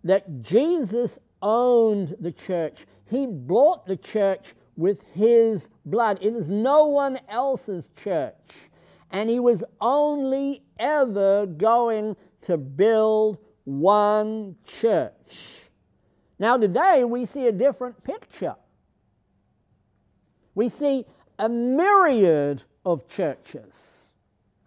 that 0.04 0.44
Jesus 0.44 1.18
owned 1.42 2.16
the 2.20 2.32
church. 2.32 2.86
He 3.10 3.26
bought 3.26 3.86
the 3.86 3.98
church 3.98 4.54
with 4.76 5.04
his 5.14 5.70
blood. 5.86 6.20
It 6.22 6.36
is 6.36 6.48
no 6.48 6.86
one 6.86 7.20
else's 7.30 7.90
church. 7.96 8.34
And 9.12 9.30
he 9.30 9.40
was 9.40 9.64
only 9.82 10.64
ever 10.80 11.46
going 11.46 12.16
to 12.42 12.58
build 12.58 13.38
one 13.66 14.56
church. 14.66 15.62
Now, 16.40 16.58
today 16.58 17.04
we 17.04 17.26
see 17.26 17.48
a 17.48 17.52
different 17.52 18.04
picture. 18.04 18.56
We 20.56 20.70
see 20.70 21.06
a 21.40 21.50
myriad 21.50 22.64
of 22.86 23.08
churches. 23.08 24.10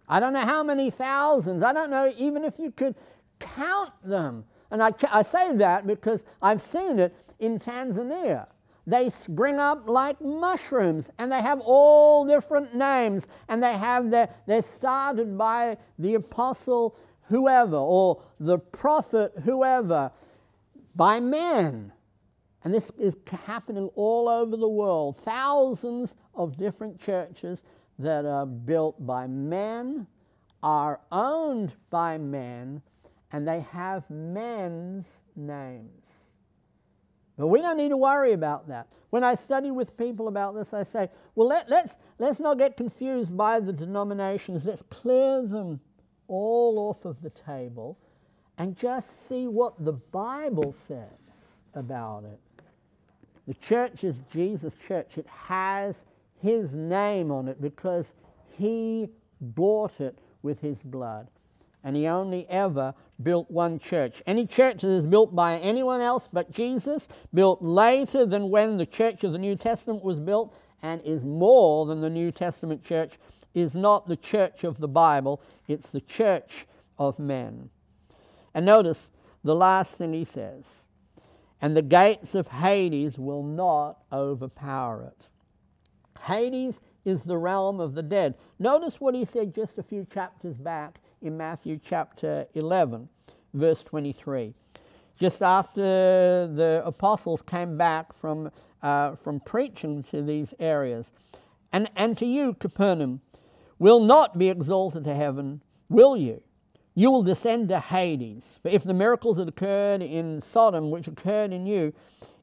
I 0.09 0.19
don't 0.19 0.33
know 0.33 0.39
how 0.39 0.63
many 0.63 0.89
thousands. 0.89 1.63
I 1.63 1.73
don't 1.73 1.89
know 1.89 2.13
even 2.17 2.43
if 2.43 2.59
you 2.59 2.71
could 2.71 2.95
count 3.39 3.91
them. 4.03 4.45
And 4.71 4.81
I, 4.81 4.91
I 5.11 5.21
say 5.21 5.55
that 5.57 5.87
because 5.87 6.25
I've 6.41 6.61
seen 6.61 6.99
it 6.99 7.15
in 7.39 7.59
Tanzania. 7.59 8.47
They 8.85 9.09
spring 9.09 9.59
up 9.59 9.87
like 9.87 10.19
mushrooms 10.21 11.09
and 11.19 11.29
they 11.29 11.41
have 11.41 11.59
all 11.65 12.25
different 12.25 12.73
names 12.73 13.27
and 13.49 13.61
they 13.61 13.73
have 13.73 14.09
their, 14.09 14.29
they're 14.45 14.61
started 14.61 15.37
by 15.37 15.77
the 15.99 16.15
apostle 16.15 16.97
whoever 17.23 17.75
or 17.75 18.21
the 18.39 18.57
prophet 18.57 19.33
whoever, 19.43 20.11
by 20.95 21.19
men. 21.19 21.91
And 22.63 22.73
this 22.73 22.91
is 22.99 23.15
happening 23.45 23.89
all 23.95 24.27
over 24.27 24.57
the 24.57 24.67
world. 24.67 25.17
Thousands 25.17 26.15
of 26.35 26.57
different 26.57 26.99
churches 26.99 27.63
that 27.99 28.25
are 28.25 28.45
built 28.45 29.05
by 29.05 29.27
men, 29.27 30.07
are 30.63 30.99
owned 31.11 31.75
by 31.89 32.17
men, 32.17 32.81
and 33.31 33.47
they 33.47 33.61
have 33.71 34.09
men's 34.09 35.23
names. 35.35 36.27
But 37.37 37.47
we 37.47 37.61
don't 37.61 37.77
need 37.77 37.89
to 37.89 37.97
worry 37.97 38.33
about 38.33 38.67
that. 38.69 38.87
When 39.11 39.23
I 39.23 39.35
study 39.35 39.71
with 39.71 39.95
people 39.95 40.27
about 40.27 40.55
this, 40.55 40.73
I 40.73 40.83
say, 40.83 41.09
well, 41.35 41.47
let, 41.47 41.69
let's, 41.69 41.97
let's 42.17 42.39
not 42.39 42.57
get 42.57 42.75
confused 42.75 43.35
by 43.37 43.59
the 43.59 43.71
denominations. 43.71 44.65
Let's 44.65 44.81
clear 44.81 45.43
them 45.43 45.79
all 46.27 46.89
off 46.89 47.05
of 47.05 47.21
the 47.21 47.29
table 47.29 47.97
and 48.57 48.75
just 48.75 49.27
see 49.27 49.47
what 49.47 49.83
the 49.85 49.93
Bible 49.93 50.73
says 50.73 51.63
about 51.73 52.25
it. 52.25 52.39
The 53.47 53.53
church 53.55 54.03
is 54.03 54.21
Jesus' 54.29 54.75
church. 54.75 55.17
It 55.17 55.27
has 55.27 56.05
his 56.41 56.75
name 56.75 57.31
on 57.31 57.47
it 57.47 57.61
because 57.61 58.13
he 58.51 59.09
bought 59.39 60.01
it 60.01 60.17
with 60.41 60.59
his 60.59 60.81
blood. 60.81 61.27
And 61.83 61.95
he 61.95 62.07
only 62.07 62.45
ever 62.49 62.93
built 63.23 63.49
one 63.49 63.79
church. 63.79 64.21
Any 64.27 64.45
church 64.45 64.81
that 64.81 64.89
is 64.89 65.07
built 65.07 65.33
by 65.33 65.57
anyone 65.59 66.01
else 66.01 66.27
but 66.31 66.51
Jesus, 66.51 67.07
built 67.33 67.61
later 67.61 68.25
than 68.25 68.49
when 68.49 68.77
the 68.77 68.85
church 68.85 69.23
of 69.23 69.31
the 69.31 69.37
New 69.37 69.55
Testament 69.55 70.03
was 70.03 70.19
built, 70.19 70.53
and 70.83 71.01
is 71.01 71.23
more 71.23 71.85
than 71.85 72.01
the 72.01 72.09
New 72.09 72.31
Testament 72.31 72.83
church, 72.83 73.17
is 73.53 73.75
not 73.75 74.07
the 74.07 74.17
church 74.17 74.63
of 74.63 74.79
the 74.79 74.87
Bible, 74.87 75.41
it's 75.67 75.89
the 75.89 76.01
church 76.01 76.67
of 76.99 77.17
men. 77.17 77.69
And 78.53 78.65
notice 78.65 79.11
the 79.43 79.55
last 79.55 79.97
thing 79.97 80.13
he 80.13 80.23
says 80.23 80.86
and 81.61 81.75
the 81.75 81.81
gates 81.81 82.35
of 82.35 82.47
Hades 82.47 83.17
will 83.17 83.43
not 83.43 83.97
overpower 84.11 85.03
it. 85.03 85.29
Hades 86.21 86.81
is 87.05 87.23
the 87.23 87.37
realm 87.37 87.79
of 87.79 87.93
the 87.93 88.03
dead. 88.03 88.35
Notice 88.59 88.99
what 88.99 89.15
he 89.15 89.25
said 89.25 89.55
just 89.55 89.77
a 89.77 89.83
few 89.83 90.05
chapters 90.05 90.57
back 90.57 90.99
in 91.21 91.37
Matthew 91.37 91.79
chapter 91.83 92.45
11, 92.53 93.07
verse 93.53 93.83
23. 93.83 94.53
Just 95.19 95.41
after 95.41 95.81
the 95.81 96.83
apostles 96.85 97.41
came 97.41 97.77
back 97.77 98.13
from, 98.13 98.51
uh, 98.83 99.15
from 99.15 99.39
preaching 99.39 100.03
to 100.03 100.21
these 100.21 100.53
areas. 100.59 101.11
And, 101.71 101.89
and 101.95 102.17
to 102.19 102.25
you, 102.25 102.53
Capernaum, 102.53 103.21
will 103.79 103.99
not 103.99 104.37
be 104.37 104.49
exalted 104.49 105.05
to 105.05 105.15
heaven, 105.15 105.61
will 105.89 106.15
you? 106.15 106.43
You 106.97 107.11
will 107.11 107.21
descend 107.21 107.69
to 107.69 107.79
Hades. 107.79 108.57
For 108.63 108.69
if 108.69 108.83
the 108.83 108.91
miracles 108.91 109.37
had 109.37 109.47
occurred 109.47 110.01
in 110.01 110.41
Sodom, 110.41 110.89
which 110.89 111.07
occurred 111.07 111.53
in 111.53 111.67
you, 111.67 111.93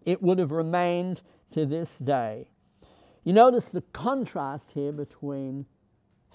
it 0.04 0.22
would 0.22 0.38
have 0.38 0.52
remained 0.52 1.22
to 1.50 1.66
this 1.66 1.98
day. 1.98 2.46
You 3.24 3.32
notice 3.32 3.68
the 3.68 3.80
contrast 3.92 4.70
here 4.70 4.92
between 4.92 5.66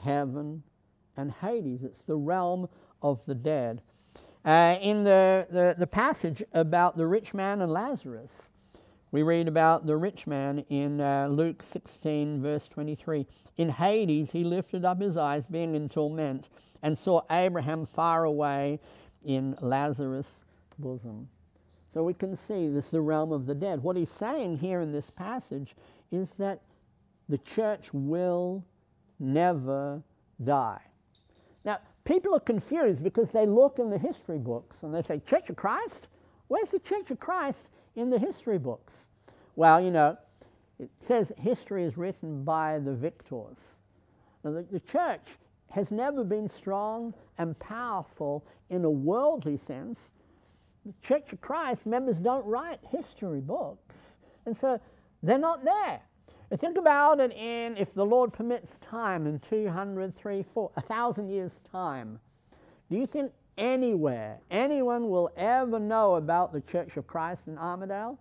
heaven 0.03 0.63
and 1.15 1.31
Hades. 1.31 1.85
It's 1.85 2.01
the 2.01 2.17
realm 2.17 2.67
of 3.01 3.25
the 3.25 3.35
dead. 3.35 3.81
Uh, 4.43 4.77
in 4.81 5.05
the, 5.05 5.47
the, 5.49 5.75
the, 5.77 5.87
passage 5.87 6.43
about 6.51 6.97
the 6.97 7.07
rich 7.07 7.33
man 7.33 7.61
and 7.61 7.71
Lazarus, 7.71 8.49
we 9.11 9.23
read 9.23 9.47
about 9.47 9.87
the 9.87 9.97
rich 9.97 10.27
man 10.27 10.63
in 10.69 11.01
uh, 11.01 11.27
Luke 11.27 11.63
16, 11.63 12.41
verse 12.41 12.67
23. 12.67 13.25
In 13.57 13.69
Hades, 13.69 14.31
he 14.31 14.43
lifted 14.43 14.85
up 14.85 15.01
his 15.01 15.17
eyes, 15.17 15.45
being 15.45 15.75
in 15.75 15.89
torment, 15.89 16.49
and 16.83 16.97
saw 16.97 17.21
Abraham 17.31 17.85
far 17.85 18.23
away 18.23 18.79
in 19.25 19.57
Lazarus' 19.61 20.41
bosom. 20.77 21.27
So 21.91 22.03
we 22.03 22.13
can 22.13 22.35
see 22.35 22.67
this 22.67 22.85
is 22.85 22.91
the 22.91 23.01
realm 23.01 23.31
of 23.31 23.47
the 23.47 23.55
dead. 23.55 23.81
What 23.81 23.97
he's 23.97 24.11
saying 24.11 24.59
here 24.59 24.79
in 24.81 24.91
this 24.91 25.09
passage 25.09 25.75
is 26.11 26.33
that 26.33 26.61
the 27.27 27.39
church 27.39 27.89
will 27.93 28.63
never 29.19 30.03
die. 30.43 30.81
Now, 31.65 31.79
people 32.03 32.35
are 32.35 32.39
confused 32.39 33.03
because 33.03 33.31
they 33.31 33.47
look 33.47 33.79
in 33.79 33.89
the 33.89 33.97
history 33.97 34.37
books 34.37 34.83
and 34.83 34.93
they 34.93 35.01
say, 35.01 35.19
Church 35.25 35.49
of 35.49 35.55
Christ? 35.55 36.09
Where's 36.47 36.69
the 36.69 36.79
Church 36.79 37.09
of 37.09 37.19
Christ 37.19 37.69
in 37.99 38.09
the 38.09 38.19
history 38.19 38.57
books? 38.57 39.09
Well, 39.55 39.81
you 39.81 39.91
know, 39.91 40.17
it 40.79 40.89
says 40.99 41.31
history 41.37 41.83
is 41.83 41.97
written 41.97 42.43
by 42.43 42.79
the 42.79 42.93
victors. 42.93 43.77
Now, 44.43 44.51
the, 44.51 44.63
the 44.63 44.79
church 44.79 45.37
has 45.69 45.91
never 45.91 46.23
been 46.23 46.47
strong 46.47 47.13
and 47.37 47.57
powerful 47.59 48.45
in 48.69 48.83
a 48.85 48.89
worldly 48.89 49.57
sense. 49.57 50.11
The 50.85 50.93
Church 51.01 51.33
of 51.33 51.41
Christ 51.41 51.85
members 51.85 52.19
don't 52.19 52.45
write 52.45 52.79
history 52.89 53.41
books, 53.41 54.17
and 54.45 54.55
so 54.55 54.79
they're 55.21 55.37
not 55.37 55.63
there. 55.63 56.01
think 56.57 56.77
about 56.77 57.19
it 57.19 57.33
in, 57.33 57.75
if 57.77 57.93
the 57.93 58.05
Lord 58.05 58.31
permits 58.31 58.77
time, 58.77 59.27
in 59.27 59.39
200, 59.39 60.15
3, 60.15 60.41
4, 60.41 60.71
1,000 60.73 61.29
years' 61.29 61.59
time. 61.69 62.19
Do 62.89 62.97
you 62.97 63.05
think 63.05 63.33
anywhere 63.59 64.39
anyone 64.49 65.09
will 65.09 65.29
ever 65.37 65.79
know 65.79 66.15
about 66.15 66.51
the 66.51 66.61
Church 66.61 66.97
of 66.97 67.05
Christ 67.05 67.47
in 67.47 67.57
Armadale? 67.57 68.17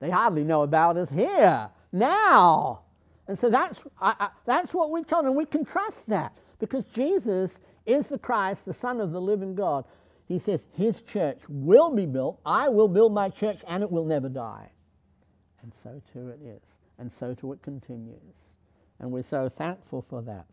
They 0.00 0.10
hardly 0.10 0.44
know 0.44 0.62
about 0.62 0.96
us 0.96 1.10
here, 1.10 1.68
now. 1.92 2.82
And 3.28 3.38
so 3.38 3.50
that's, 3.50 3.82
I, 4.00 4.14
I, 4.18 4.28
that's 4.44 4.72
what 4.72 4.90
we're 4.90 5.04
told, 5.04 5.26
and 5.26 5.36
we 5.36 5.46
can 5.46 5.64
trust 5.64 6.06
that 6.08 6.38
because 6.58 6.84
Jesus 6.86 7.60
is 7.84 8.08
the 8.08 8.18
Christ, 8.18 8.64
the 8.64 8.74
Son 8.74 9.00
of 9.00 9.12
the 9.12 9.20
living 9.20 9.54
God. 9.54 9.84
He 10.26 10.38
says, 10.38 10.66
His 10.72 11.00
church 11.00 11.40
will 11.48 11.94
be 11.94 12.06
built. 12.06 12.40
I 12.44 12.68
will 12.68 12.88
build 12.88 13.12
my 13.12 13.28
church, 13.28 13.60
and 13.66 13.82
it 13.82 13.90
will 13.90 14.04
never 14.04 14.28
die. 14.28 14.70
And 15.62 15.74
so 15.74 16.00
too 16.12 16.28
it 16.28 16.40
is. 16.42 16.78
And 16.98 17.10
so 17.10 17.34
too 17.34 17.52
it 17.52 17.62
continues. 17.62 18.54
And 18.98 19.10
we're 19.10 19.22
so 19.22 19.48
thankful 19.48 20.02
for 20.02 20.22
that. 20.22 20.46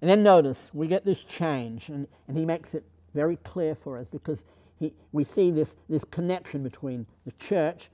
And 0.00 0.10
then 0.10 0.22
notice, 0.22 0.70
we 0.72 0.86
get 0.86 1.04
this 1.04 1.24
change, 1.24 1.88
and, 1.88 2.06
and 2.26 2.36
he 2.36 2.44
makes 2.44 2.74
it 2.74 2.84
very 3.14 3.36
clear 3.36 3.74
for 3.74 3.98
us 3.98 4.08
because 4.08 4.42
he, 4.78 4.94
we 5.12 5.24
see 5.24 5.50
this, 5.50 5.76
this 5.88 6.04
connection 6.04 6.62
between 6.62 7.06
the 7.26 7.32
church 7.32 7.90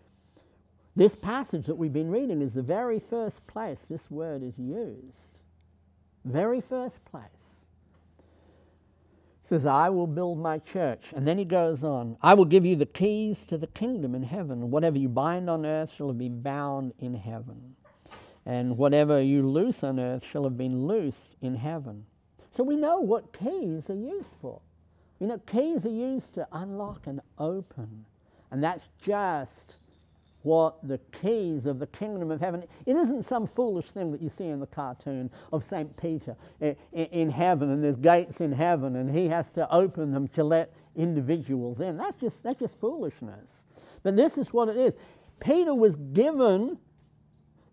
this 0.96 1.14
passage 1.14 1.66
that 1.66 1.74
we've 1.74 1.92
been 1.92 2.10
reading 2.10 2.40
is 2.40 2.54
the 2.54 2.62
very 2.62 2.98
first 2.98 3.46
place 3.46 3.84
this 3.88 4.10
word 4.10 4.42
is 4.42 4.58
used. 4.58 5.40
Very 6.24 6.62
first 6.62 7.04
place. 7.04 7.66
He 9.42 9.48
says, 9.48 9.66
I 9.66 9.90
will 9.90 10.06
build 10.06 10.38
my 10.38 10.58
church. 10.58 11.12
And 11.14 11.28
then 11.28 11.36
he 11.36 11.44
goes 11.44 11.84
on, 11.84 12.16
I 12.22 12.32
will 12.32 12.46
give 12.46 12.64
you 12.64 12.76
the 12.76 12.86
keys 12.86 13.44
to 13.44 13.58
the 13.58 13.66
kingdom 13.68 14.14
in 14.14 14.22
heaven. 14.22 14.70
Whatever 14.70 14.98
you 14.98 15.10
bind 15.10 15.50
on 15.50 15.66
earth 15.66 15.92
shall 15.92 16.14
be 16.14 16.30
bound 16.30 16.94
in 16.98 17.14
heaven. 17.14 17.76
And 18.46 18.78
whatever 18.78 19.20
you 19.20 19.48
loose 19.48 19.82
on 19.82 19.98
earth 19.98 20.24
shall 20.24 20.44
have 20.44 20.56
been 20.56 20.86
loosed 20.86 21.36
in 21.42 21.56
heaven. 21.56 22.06
So 22.50 22.62
we 22.62 22.76
know 22.76 23.00
what 23.00 23.32
keys 23.32 23.90
are 23.90 23.94
used 23.94 24.32
for. 24.40 24.60
We 25.18 25.26
know 25.26 25.38
keys 25.38 25.84
are 25.84 25.90
used 25.90 26.34
to 26.34 26.46
unlock 26.52 27.06
and 27.06 27.20
open. 27.38 28.06
And 28.50 28.62
that's 28.62 28.88
just 29.02 29.78
what 30.46 30.76
the 30.86 30.98
keys 31.10 31.66
of 31.66 31.80
the 31.80 31.88
kingdom 31.88 32.30
of 32.30 32.40
heaven. 32.40 32.62
It 32.86 32.94
isn't 32.94 33.24
some 33.24 33.48
foolish 33.48 33.90
thing 33.90 34.12
that 34.12 34.22
you 34.22 34.28
see 34.28 34.46
in 34.46 34.60
the 34.60 34.66
cartoon 34.66 35.28
of 35.52 35.64
St. 35.64 35.96
Peter 35.96 36.36
eh, 36.62 36.74
in 36.92 37.30
heaven 37.30 37.70
and 37.70 37.82
there's 37.82 37.96
gates 37.96 38.40
in 38.40 38.52
heaven 38.52 38.94
and 38.94 39.10
he 39.10 39.26
has 39.26 39.50
to 39.50 39.68
open 39.74 40.12
them 40.12 40.28
to 40.28 40.44
let 40.44 40.72
individuals 40.94 41.80
in. 41.80 41.96
That's 41.96 42.16
just, 42.18 42.44
that's 42.44 42.60
just 42.60 42.78
foolishness. 42.78 43.64
But 44.04 44.14
this 44.14 44.38
is 44.38 44.52
what 44.52 44.68
it 44.68 44.76
is. 44.76 44.94
Peter 45.40 45.74
was 45.74 45.96
given 45.96 46.78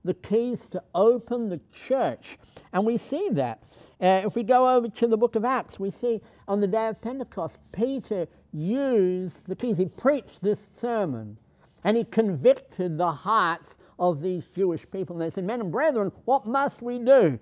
the 0.03 0.13
keys 0.13 0.67
to 0.69 0.83
open 0.93 1.49
the 1.49 1.61
church. 1.71 2.37
And 2.71 2.85
we 2.85 2.97
see 2.97 3.29
that. 3.31 3.63
Uh, 4.01 4.23
if 4.25 4.35
we 4.35 4.43
go 4.43 4.75
over 4.75 4.89
to 4.89 5.07
the 5.07 5.17
book 5.17 5.35
of 5.35 5.45
Acts, 5.45 5.79
we 5.79 5.89
see 5.89 6.21
on 6.47 6.59
the 6.59 6.67
day 6.67 6.87
of 6.87 7.01
Pentecost, 7.01 7.59
Peter 7.71 8.27
used 8.51 9.47
the 9.47 9.55
keys. 9.55 9.77
He 9.77 9.85
preached 9.85 10.41
this 10.41 10.69
sermon. 10.73 11.37
And 11.85 11.97
he 11.97 12.03
convicted 12.05 12.97
the 12.97 13.11
hearts 13.11 13.77
of 13.99 14.21
these 14.21 14.45
Jewish 14.55 14.89
people. 14.89 15.15
And 15.15 15.21
they 15.21 15.33
said, 15.33 15.43
Men 15.43 15.61
and 15.61 15.71
brethren, 15.71 16.11
what 16.25 16.45
must 16.45 16.81
we 16.81 16.99
do? 16.99 17.39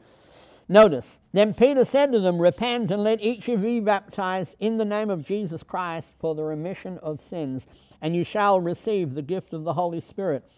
Notice, 0.72 1.20
then 1.34 1.54
Peter 1.54 1.84
said 1.84 2.14
to 2.14 2.20
them, 2.22 2.42
Repent 2.42 2.92
and 2.92 3.04
let 3.04 3.22
each 3.22 3.50
of 3.50 3.62
you 3.62 3.82
be 3.82 3.86
baptized 3.86 4.56
in 4.60 4.78
the 4.78 4.86
name 4.86 5.10
of 5.10 5.26
Jesus 5.26 5.64
Christ 5.64 6.14
for 6.18 6.34
the 6.34 6.44
remission 6.44 6.98
of 7.00 7.20
sins, 7.20 7.68
and 8.02 8.16
you 8.16 8.24
shall 8.24 8.62
receive 8.62 9.14
the 9.14 9.22
gift 9.22 9.52
of 9.52 9.66
the 9.66 9.74
Holy 9.74 10.00
Spirit. 10.00 10.50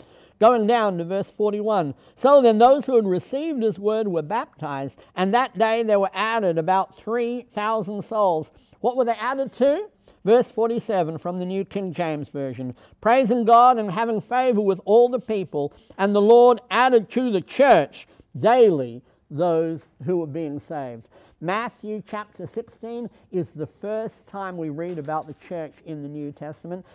Going 0.43 0.67
down 0.67 0.97
to 0.97 1.05
verse 1.05 1.31
41. 1.31 1.95
So 2.15 2.41
then 2.41 2.57
those 2.57 2.85
who 2.85 2.97
had 2.97 3.07
received 3.07 3.63
his 3.63 3.79
word 3.79 4.09
were 4.09 4.21
baptized, 4.21 4.99
and 5.15 5.33
that 5.33 5.57
day 5.57 5.83
there 5.83 6.01
were 6.01 6.09
added 6.13 6.57
about 6.57 6.97
3,000 6.97 8.01
souls. 8.01 8.51
What 8.81 8.97
were 8.97 9.05
they 9.05 9.13
added 9.13 9.53
to? 9.53 9.87
Verse 10.25 10.51
47 10.51 11.17
from 11.17 11.39
the 11.39 11.45
New 11.45 11.63
King 11.63 11.93
James 11.93 12.27
Version 12.27 12.75
Praising 12.99 13.45
God 13.45 13.77
and 13.77 13.89
having 13.89 14.19
favor 14.19 14.59
with 14.59 14.81
all 14.83 15.07
the 15.07 15.17
people, 15.17 15.71
and 15.97 16.13
the 16.13 16.21
Lord 16.21 16.59
added 16.69 17.09
to 17.11 17.31
the 17.31 17.39
church 17.39 18.05
daily 18.37 19.01
those 19.31 19.87
who 20.03 20.17
were 20.17 20.27
being 20.27 20.59
saved. 20.59 21.07
Matthew 21.39 22.03
chapter 22.05 22.47
16 22.47 23.09
is 23.31 23.51
the 23.51 23.67
first 23.67 24.27
time 24.27 24.57
we 24.57 24.69
read 24.69 24.99
about 24.99 25.25
the 25.25 25.35
church 25.47 25.73
in 25.85 26.03
the 26.03 26.09
New 26.09 26.33
Testament. 26.33 26.85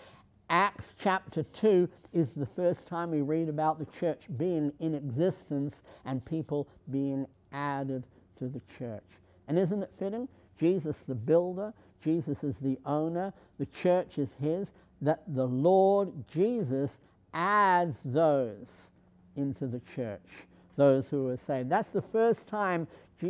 Acts 0.51 0.95
chapter 0.99 1.43
2 1.43 1.89
is 2.13 2.31
the 2.31 2.47
first 2.47 2.87
time 2.87 3.11
we 3.11 3.21
read 3.21 3.49
about 3.49 3.79
the 3.79 3.87
church 3.99 4.27
being 4.39 4.73
in 4.81 4.95
existence 4.95 5.83
and 6.07 6.25
people 6.25 6.69
being 6.91 7.27
added 7.53 8.05
to 8.39 8.49
the 8.49 8.63
church. 8.79 9.05
And 9.47 9.59
isn't 9.59 9.83
it 9.83 9.91
fitting? 9.99 10.29
Jesus, 10.59 11.03
the 11.07 11.15
builder, 11.15 11.73
Jesus 12.03 12.45
is 12.45 12.59
the 12.59 12.79
owner, 12.87 13.33
the 13.59 13.67
church 13.67 14.19
is 14.19 14.35
his, 14.41 14.73
that 15.03 15.23
the 15.29 15.47
Lord 15.47 16.13
Jesus 16.29 17.01
adds 17.35 18.03
those 18.05 18.91
into 19.37 19.67
the 19.67 19.81
church, 19.95 20.47
those 20.77 21.09
who 21.09 21.29
are 21.29 21.37
saved. 21.37 21.69
That's 21.69 21.91
the 21.91 22.03
first 22.03 22.49
time 22.49 22.89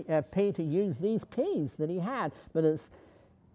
uh, 0.08 0.22
Peter 0.22 0.62
used 0.62 1.00
these 1.00 1.24
keys 1.24 1.74
that 1.74 1.90
he 1.90 1.98
had, 1.98 2.32
but 2.52 2.64
it's 2.64 2.90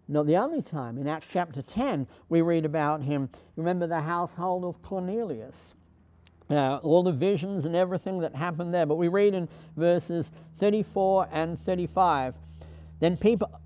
not 0.08 0.26
the 0.26 0.36
only 0.36 0.62
time. 0.62 0.98
In 0.98 1.08
Acts 1.08 1.26
chapter 1.30 1.62
10, 1.62 2.06
we 2.28 2.42
read 2.42 2.64
about 2.64 3.02
him. 3.02 3.30
Remember 3.56 3.86
the 3.86 4.00
household 4.00 4.64
of 4.64 4.82
Cornelius. 4.82 5.74
Uh, 6.50 6.76
all 6.82 7.02
the 7.02 7.12
visions 7.12 7.64
and 7.64 7.74
everything 7.74 8.20
that 8.20 8.34
happened 8.34 8.74
there. 8.74 8.84
But 8.84 8.96
we 8.96 9.08
read 9.08 9.34
in 9.34 9.48
verses 9.76 10.30
34 10.58 11.28
and 11.32 11.58
35 11.58 12.34
then 13.00 13.18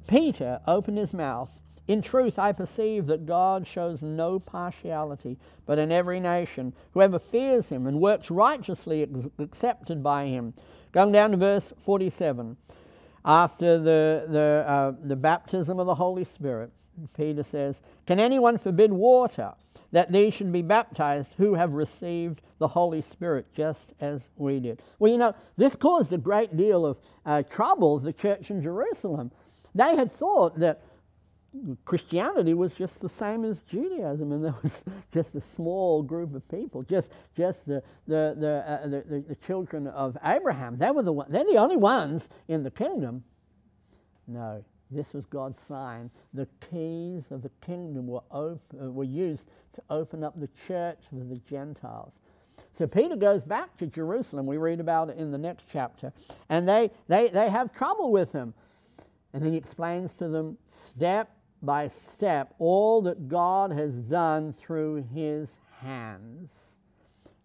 Peter 0.09 0.61
opened 0.67 0.99
his 0.99 1.15
mouth. 1.15 1.61
In 1.87 2.03
truth, 2.03 2.39
I 2.39 2.53
perceive 2.53 3.07
that 3.07 3.25
God 3.25 3.67
shows 3.67 4.03
no 4.03 4.41
partiality, 4.41 5.39
but 5.65 5.79
in 5.79 5.93
every 5.93 6.19
nation, 6.19 6.75
whoever 6.93 7.19
fears 7.19 7.69
him 7.69 7.87
and 7.87 8.01
works 8.01 8.31
righteously 8.31 9.03
is 9.03 9.29
accepted 9.39 10.03
by 10.03 10.27
him. 10.27 10.55
Going 10.93 11.13
down 11.13 11.31
to 11.31 11.37
verse 11.37 11.73
47. 11.85 12.57
After 13.25 13.79
the, 13.79 14.27
the, 14.29 14.65
uh, 14.67 14.93
the 15.03 15.17
baptism 15.17 15.79
of 15.79 15.87
the 15.87 15.95
Holy 15.95 16.25
Spirit, 16.25 16.71
Peter 17.17 17.43
says, 17.43 17.83
Can 18.07 18.19
anyone 18.19 18.59
forbid 18.59 18.93
water 18.93 19.55
that 19.93 20.13
they 20.13 20.31
should 20.31 20.53
be 20.53 20.63
baptized 20.63 21.35
who 21.39 21.55
have 21.55 21.73
received 21.73 22.43
the 22.59 22.69
Holy 22.69 23.01
Spirit 23.01 23.47
just 23.55 23.95
as 24.01 24.29
we 24.37 24.61
did. 24.61 24.83
Well, 24.99 25.11
you 25.11 25.19
know, 25.19 25.35
this 25.57 25.77
caused 25.77 26.13
a 26.13 26.19
great 26.19 26.57
deal 26.57 26.85
of 26.85 26.99
uh, 27.25 27.43
trouble, 27.45 27.99
the 27.99 28.13
church 28.13 28.51
in 28.51 28.63
Jerusalem. 28.63 29.31
They 29.75 29.97
had 29.97 30.13
thought 30.13 30.59
that 30.59 30.83
Christianity 31.85 32.55
was 32.55 32.75
just 32.75 33.01
the 33.01 33.09
same 33.09 33.45
as 33.45 33.61
Judaism, 33.63 34.33
and 34.33 34.45
there 34.45 34.55
was 34.63 34.85
just 35.13 35.35
a 35.35 35.41
small 35.41 36.03
group 36.03 36.35
of 36.35 36.49
people, 36.49 36.83
just, 36.83 37.13
just 37.37 37.67
the, 37.67 37.83
the, 38.07 38.35
the, 38.39 38.65
uh, 38.67 38.87
the, 38.87 39.25
the, 39.29 39.35
children 39.37 39.87
of 39.89 40.17
Abraham. 40.25 40.79
They 40.79 40.91
were 40.91 41.03
the 41.03 41.13
one, 41.13 41.31
they're 41.31 41.45
the 41.45 41.57
only 41.57 41.77
ones 41.77 42.29
in 42.49 42.63
the 42.63 42.71
kingdom. 42.71 43.25
No, 44.27 44.65
this 44.91 45.15
was 45.15 45.27
God's 45.27 45.61
sign. 45.61 46.11
The 46.35 46.47
keys 46.71 47.31
of 47.31 47.43
the 47.43 47.51
kingdom 47.61 48.07
were, 48.07 48.23
op- 48.31 48.75
uh, 48.81 48.91
were 48.91 49.05
used 49.05 49.49
to 49.75 49.83
open 49.91 50.25
up 50.25 50.39
the 50.39 50.49
church 50.67 50.99
for 51.11 51.25
the 51.25 51.41
Gentiles. 51.49 52.21
So 52.73 52.87
Peter 52.87 53.17
goes 53.17 53.45
back 53.45 53.77
to 53.79 53.87
Jerusalem. 53.87 54.47
We 54.47 54.57
read 54.57 54.81
about 54.81 55.11
it 55.11 55.19
in 55.19 55.31
the 55.31 55.39
next 55.39 55.65
chapter. 55.71 56.13
And 56.49 56.69
they, 56.69 56.91
they, 57.09 57.29
they 57.29 57.49
have 57.49 57.73
trouble 57.73 58.13
with 58.13 58.33
him. 58.33 58.55
And 59.33 59.45
he 59.45 59.57
explains 59.57 60.15
to 60.15 60.29
them 60.29 60.57
step 60.67 61.31
by 61.63 61.89
step 61.89 62.55
all 62.59 63.03
that 63.03 63.29
God 63.29 63.73
has 63.73 63.99
done 63.99 64.53
through 64.53 65.07
his 65.15 65.59
hands. 65.81 66.79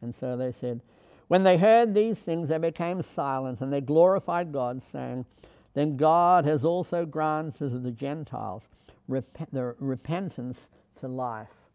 And 0.02 0.14
so 0.14 0.38
they 0.38 0.52
said, 0.52 0.82
When 1.28 1.44
they 1.44 1.58
heard 1.58 1.94
these 1.94 2.22
things, 2.22 2.50
they 2.50 2.58
became 2.58 3.02
silent 3.02 3.62
and 3.62 3.72
they 3.72 3.82
glorified 3.82 4.52
God, 4.52 4.84
saying, 4.84 5.26
Then 5.74 5.98
God 5.98 6.46
has 6.46 6.64
also 6.64 7.06
granted 7.06 7.70
to 7.72 7.80
the 7.80 7.92
Gentiles 7.92 8.70
rep- 9.08 9.52
the 9.52 9.76
repentance 9.80 10.70
to 10.96 11.08
life. 11.08 11.70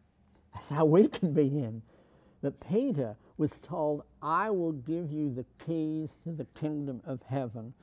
That's 0.54 0.68
how 0.68 0.84
we 0.84 1.08
can 1.08 1.32
be 1.32 1.46
in. 1.46 1.82
But 2.40 2.60
Peter 2.68 3.16
was 3.36 3.58
told, 3.58 4.04
I 4.22 4.50
will 4.50 4.72
give 4.72 5.10
you 5.10 5.32
the 5.32 5.44
keys 5.64 6.18
to 6.24 6.30
the 6.32 6.46
kingdom 6.58 7.00
of 7.04 7.22
heaven. 7.22 7.74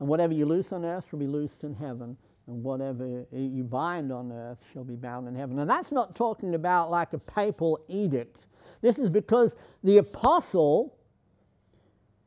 And 0.00 0.08
whatever 0.08 0.32
you 0.32 0.46
loose 0.46 0.72
on 0.72 0.84
earth 0.84 1.12
will 1.12 1.20
be 1.20 1.26
loosed 1.26 1.62
in 1.62 1.74
heaven 1.74 2.16
and 2.46 2.62
whatever 2.62 3.24
you 3.32 3.64
bind 3.64 4.12
on 4.12 4.30
earth 4.30 4.58
shall 4.72 4.84
be 4.84 4.96
bound 4.96 5.28
in 5.28 5.34
heaven. 5.34 5.58
And 5.58 5.68
that's 5.68 5.92
not 5.92 6.14
talking 6.14 6.54
about 6.54 6.90
like 6.90 7.12
a 7.12 7.18
papal 7.18 7.80
edict. 7.88 8.46
This 8.82 8.98
is 8.98 9.08
because 9.08 9.56
the 9.82 9.98
apostle 9.98 10.96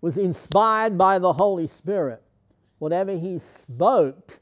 was 0.02 0.18
inspired 0.18 0.98
by 0.98 1.20
the 1.20 1.34
Holy 1.34 1.68
Spirit. 1.68 2.24
Whatever 2.80 3.18
he 3.18 3.38
spoke 3.38 4.40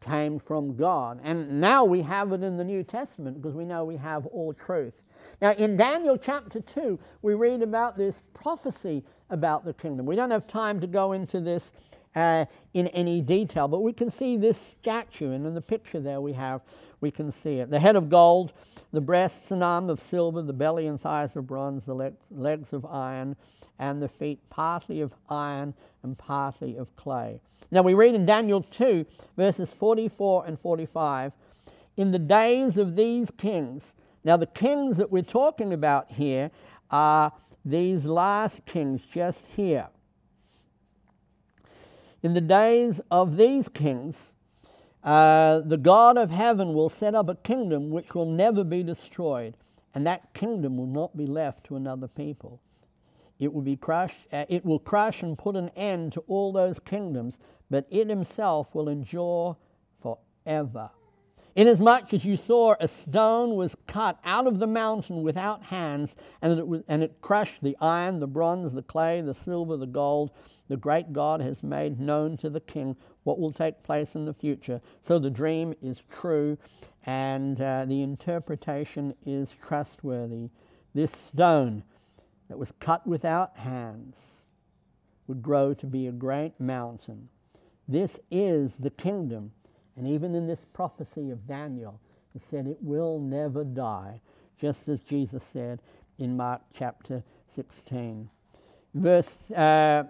came 0.00 0.38
from 0.38 0.76
God. 0.76 1.20
And 1.22 1.60
now 1.60 1.84
we 1.84 2.02
have 2.02 2.32
it 2.32 2.42
in 2.42 2.56
the 2.56 2.64
New 2.64 2.82
Testament 2.82 3.40
because 3.40 3.54
we 3.54 3.64
know 3.64 3.84
we 3.84 3.96
have 3.96 4.26
all 4.26 4.52
truth. 4.52 5.02
Now, 5.40 5.52
in 5.52 5.76
Daniel 5.76 6.18
chapter 6.18 6.60
2, 6.60 6.98
we 7.22 7.34
read 7.34 7.62
about 7.62 7.96
this 7.96 8.22
prophecy 8.34 9.04
about 9.30 9.64
the 9.64 9.72
kingdom. 9.72 10.06
We 10.06 10.16
don't 10.16 10.30
have 10.30 10.46
time 10.46 10.80
to 10.80 10.86
go 10.86 11.12
into 11.12 11.40
this 11.40 11.72
uh, 12.14 12.44
in 12.74 12.88
any 12.88 13.20
detail, 13.20 13.68
but 13.68 13.82
we 13.82 13.92
can 13.92 14.10
see 14.10 14.36
this 14.36 14.58
statue, 14.58 15.32
and 15.32 15.46
in 15.46 15.54
the 15.54 15.60
picture 15.60 16.00
there 16.00 16.20
we 16.20 16.32
have, 16.32 16.60
we 17.00 17.10
can 17.10 17.30
see 17.30 17.58
it. 17.58 17.70
The 17.70 17.80
head 17.80 17.96
of 17.96 18.10
gold, 18.10 18.52
the 18.92 19.00
breasts 19.00 19.50
and 19.50 19.62
arms 19.62 19.90
of 19.90 20.00
silver, 20.00 20.42
the 20.42 20.52
belly 20.52 20.86
and 20.86 21.00
thighs 21.00 21.36
of 21.36 21.46
bronze, 21.46 21.84
the 21.84 21.94
le- 21.94 22.12
legs 22.30 22.72
of 22.72 22.84
iron, 22.84 23.36
and 23.78 24.02
the 24.02 24.08
feet 24.08 24.38
partly 24.50 25.00
of 25.00 25.14
iron 25.28 25.74
and 26.02 26.18
partly 26.18 26.76
of 26.76 26.94
clay. 26.96 27.40
Now 27.70 27.82
we 27.82 27.94
read 27.94 28.14
in 28.14 28.26
Daniel 28.26 28.62
2, 28.62 29.06
verses 29.36 29.72
44 29.72 30.46
and 30.46 30.58
45 30.58 31.32
In 31.96 32.10
the 32.10 32.18
days 32.18 32.76
of 32.76 32.96
these 32.96 33.30
kings, 33.30 33.94
now 34.24 34.36
the 34.36 34.46
kings 34.46 34.96
that 34.96 35.10
we're 35.10 35.22
talking 35.22 35.72
about 35.72 36.10
here 36.10 36.50
are 36.90 37.32
these 37.64 38.06
last 38.06 38.66
kings 38.66 39.02
just 39.10 39.46
here. 39.46 39.88
In 42.22 42.34
the 42.34 42.40
days 42.40 43.00
of 43.10 43.38
these 43.38 43.68
kings, 43.68 44.34
uh, 45.02 45.60
the 45.60 45.78
God 45.78 46.18
of 46.18 46.30
heaven 46.30 46.74
will 46.74 46.90
set 46.90 47.14
up 47.14 47.30
a 47.30 47.34
kingdom 47.34 47.90
which 47.90 48.14
will 48.14 48.26
never 48.26 48.62
be 48.62 48.82
destroyed, 48.82 49.56
and 49.94 50.06
that 50.06 50.34
kingdom 50.34 50.76
will 50.76 50.86
not 50.86 51.16
be 51.16 51.26
left 51.26 51.64
to 51.64 51.76
another 51.76 52.08
people. 52.08 52.60
It 53.38 53.54
will 53.54 53.62
be 53.62 53.76
crushed, 53.76 54.18
uh, 54.32 54.44
it 54.50 54.66
will 54.66 54.78
crush 54.78 55.22
and 55.22 55.38
put 55.38 55.56
an 55.56 55.70
end 55.74 56.12
to 56.12 56.20
all 56.28 56.52
those 56.52 56.78
kingdoms, 56.78 57.38
but 57.70 57.86
it 57.88 58.10
himself 58.10 58.74
will 58.74 58.90
endure 58.90 59.56
forever. 59.98 60.90
Inasmuch 61.56 62.12
as 62.12 62.24
you 62.24 62.36
saw 62.36 62.74
a 62.78 62.86
stone 62.86 63.56
was 63.56 63.74
cut 63.86 64.18
out 64.26 64.46
of 64.46 64.58
the 64.58 64.66
mountain 64.66 65.22
without 65.22 65.62
hands, 65.64 66.16
and 66.42 66.58
it, 66.58 66.68
was, 66.68 66.82
and 66.86 67.02
it 67.02 67.22
crushed 67.22 67.62
the 67.62 67.76
iron, 67.80 68.20
the 68.20 68.26
bronze, 68.26 68.74
the 68.74 68.82
clay, 68.82 69.22
the 69.22 69.34
silver, 69.34 69.78
the 69.78 69.86
gold, 69.86 70.30
the 70.70 70.76
great 70.76 71.12
God 71.12 71.40
has 71.40 71.64
made 71.64 71.98
known 71.98 72.36
to 72.36 72.48
the 72.48 72.60
king 72.60 72.96
what 73.24 73.40
will 73.40 73.50
take 73.50 73.82
place 73.82 74.14
in 74.14 74.24
the 74.24 74.32
future. 74.32 74.80
So 75.00 75.18
the 75.18 75.28
dream 75.28 75.74
is 75.82 76.04
true 76.08 76.58
and 77.04 77.60
uh, 77.60 77.86
the 77.86 78.02
interpretation 78.02 79.14
is 79.26 79.56
trustworthy. 79.66 80.50
This 80.94 81.10
stone 81.10 81.82
that 82.48 82.56
was 82.56 82.72
cut 82.78 83.04
without 83.04 83.56
hands 83.58 84.46
would 85.26 85.42
grow 85.42 85.74
to 85.74 85.86
be 85.86 86.06
a 86.06 86.12
great 86.12 86.60
mountain. 86.60 87.30
This 87.88 88.20
is 88.30 88.76
the 88.76 88.90
kingdom. 88.90 89.50
And 89.96 90.06
even 90.06 90.36
in 90.36 90.46
this 90.46 90.66
prophecy 90.72 91.30
of 91.30 91.48
Daniel, 91.48 92.00
it 92.32 92.42
said 92.42 92.68
it 92.68 92.78
will 92.80 93.18
never 93.18 93.64
die, 93.64 94.20
just 94.56 94.88
as 94.88 95.00
Jesus 95.00 95.42
said 95.42 95.82
in 96.16 96.36
Mark 96.36 96.62
chapter 96.72 97.24
16. 97.48 98.30
Verse 98.94 99.36
uh, 99.56 100.04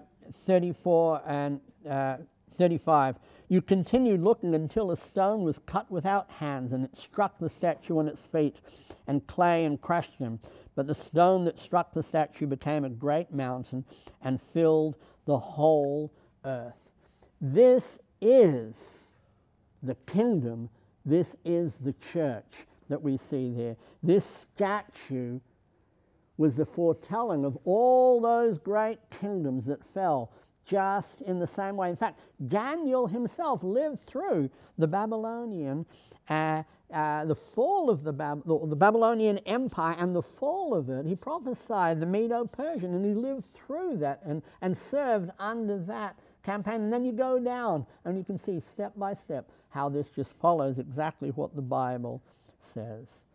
34 0.47 1.23
and 1.27 1.61
uh, 1.89 2.17
35. 2.57 3.17
You 3.49 3.61
continued 3.61 4.23
looking 4.23 4.55
until 4.55 4.91
a 4.91 4.97
stone 4.97 5.43
was 5.43 5.59
cut 5.59 5.91
without 5.91 6.31
hands, 6.31 6.73
and 6.73 6.85
it 6.85 6.97
struck 6.97 7.39
the 7.39 7.49
statue 7.49 7.99
on 7.99 8.07
its 8.07 8.21
feet, 8.21 8.61
and 9.07 9.27
clay 9.27 9.65
and 9.65 9.81
crushed 9.81 10.15
him. 10.19 10.39
But 10.77 10.87
the 10.87 10.95
stone 10.95 11.45
that 11.47 11.59
struck 11.59 11.93
the 11.93 12.03
statue 12.03 12.47
became 12.47 12.85
a 12.85 12.91
great 12.91 13.33
mountain 13.33 13.85
and 14.23 14.41
filled 14.41 14.97
the 15.25 15.39
whole 15.39 16.13
earth. 16.45 16.93
This 17.41 17.99
is 18.21 19.17
the 19.83 19.97
kingdom, 20.07 20.69
this 21.05 21.35
is 21.45 21.79
the 21.79 21.95
church 22.13 22.67
that 22.89 23.03
we 23.03 23.17
see 23.17 23.53
there. 23.53 23.77
This 24.03 24.25
statue 24.25 25.41
was 26.41 26.57
the 26.57 26.65
foretelling 26.65 27.45
of 27.45 27.59
all 27.67 28.19
those 28.19 28.59
great 28.59 28.99
kingdoms 29.11 29.67
that 29.67 29.85
fell 29.85 30.33
just 30.65 31.21
in 31.21 31.39
the 31.39 31.47
same 31.47 31.77
way. 31.77 31.91
In 31.91 31.97
fact, 31.97 32.19
Daniel 32.49 33.07
himself 33.07 33.63
lived 33.63 34.01
through 34.05 34.49
the 34.79 34.87
Babylonian, 34.87 35.85
uh, 36.31 36.63
uh, 36.95 37.27
the 37.27 37.35
fall 37.35 37.91
of 37.91 38.05
the, 38.05 38.13
Bab- 38.15 38.47
the 38.47 38.75
Babylonian 38.75 39.37
Empire 39.41 39.95
and 39.99 40.17
the 40.17 40.23
fall 40.23 40.73
of 40.73 40.89
it. 40.89 41.05
He 41.05 41.15
prophesied 41.15 42.01
the 42.01 42.07
Medo 42.07 42.47
Persian 42.47 42.95
and 42.95 43.05
he 43.05 43.13
lived 43.13 43.45
through 43.45 43.99
that 43.99 44.23
and, 44.25 44.41
and 44.63 44.75
served 44.77 45.31
under 45.39 45.77
that 45.81 46.19
campaign. 46.43 46.81
And 46.81 46.91
then 46.91 47.05
you 47.05 47.13
go 47.13 47.39
down 47.39 47.87
and 48.07 48.17
you 48.17 48.25
can 48.25 48.39
see 48.39 48.61
step 48.61 48.95
by 48.97 49.13
step 49.13 49.51
how 49.69 49.91
this 49.91 50.09
just 50.09 50.33
follows 50.41 50.79
exactly 50.79 51.33
what 51.33 51.55
the 51.55 51.61
Bible 51.61 52.23
says. 52.59 53.27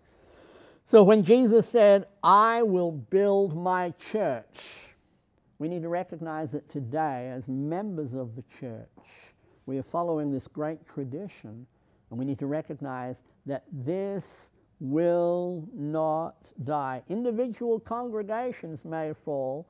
So 0.87 1.01
when 1.01 1.23
Jesus 1.23 1.67
said, 1.67 2.05
I 2.23 2.61
will 2.61 2.91
build 2.91 3.57
my 3.57 3.91
church, 3.97 4.93
we 5.57 5.67
need 5.67 5.81
to 5.81 5.89
recognize 5.89 6.51
that 6.51 6.69
today, 6.69 7.31
as 7.35 7.47
members 7.47 8.13
of 8.13 8.35
the 8.35 8.43
church, 8.59 8.87
we 9.65 9.79
are 9.79 9.83
following 9.83 10.31
this 10.31 10.47
great 10.47 10.87
tradition, 10.87 11.65
and 12.09 12.19
we 12.19 12.23
need 12.23 12.37
to 12.37 12.45
recognize 12.45 13.23
that 13.47 13.63
this 13.71 14.51
will 14.79 15.67
not 15.73 16.51
die. 16.65 17.01
Individual 17.09 17.79
congregations 17.79 18.85
may 18.85 19.11
fall, 19.25 19.65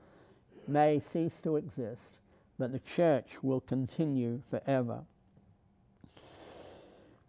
may 0.68 1.00
cease 1.00 1.40
to 1.40 1.56
exist, 1.56 2.20
but 2.60 2.74
the 2.74 2.80
church 2.80 3.42
will 3.42 3.62
continue 3.62 4.42
forever. 4.50 5.00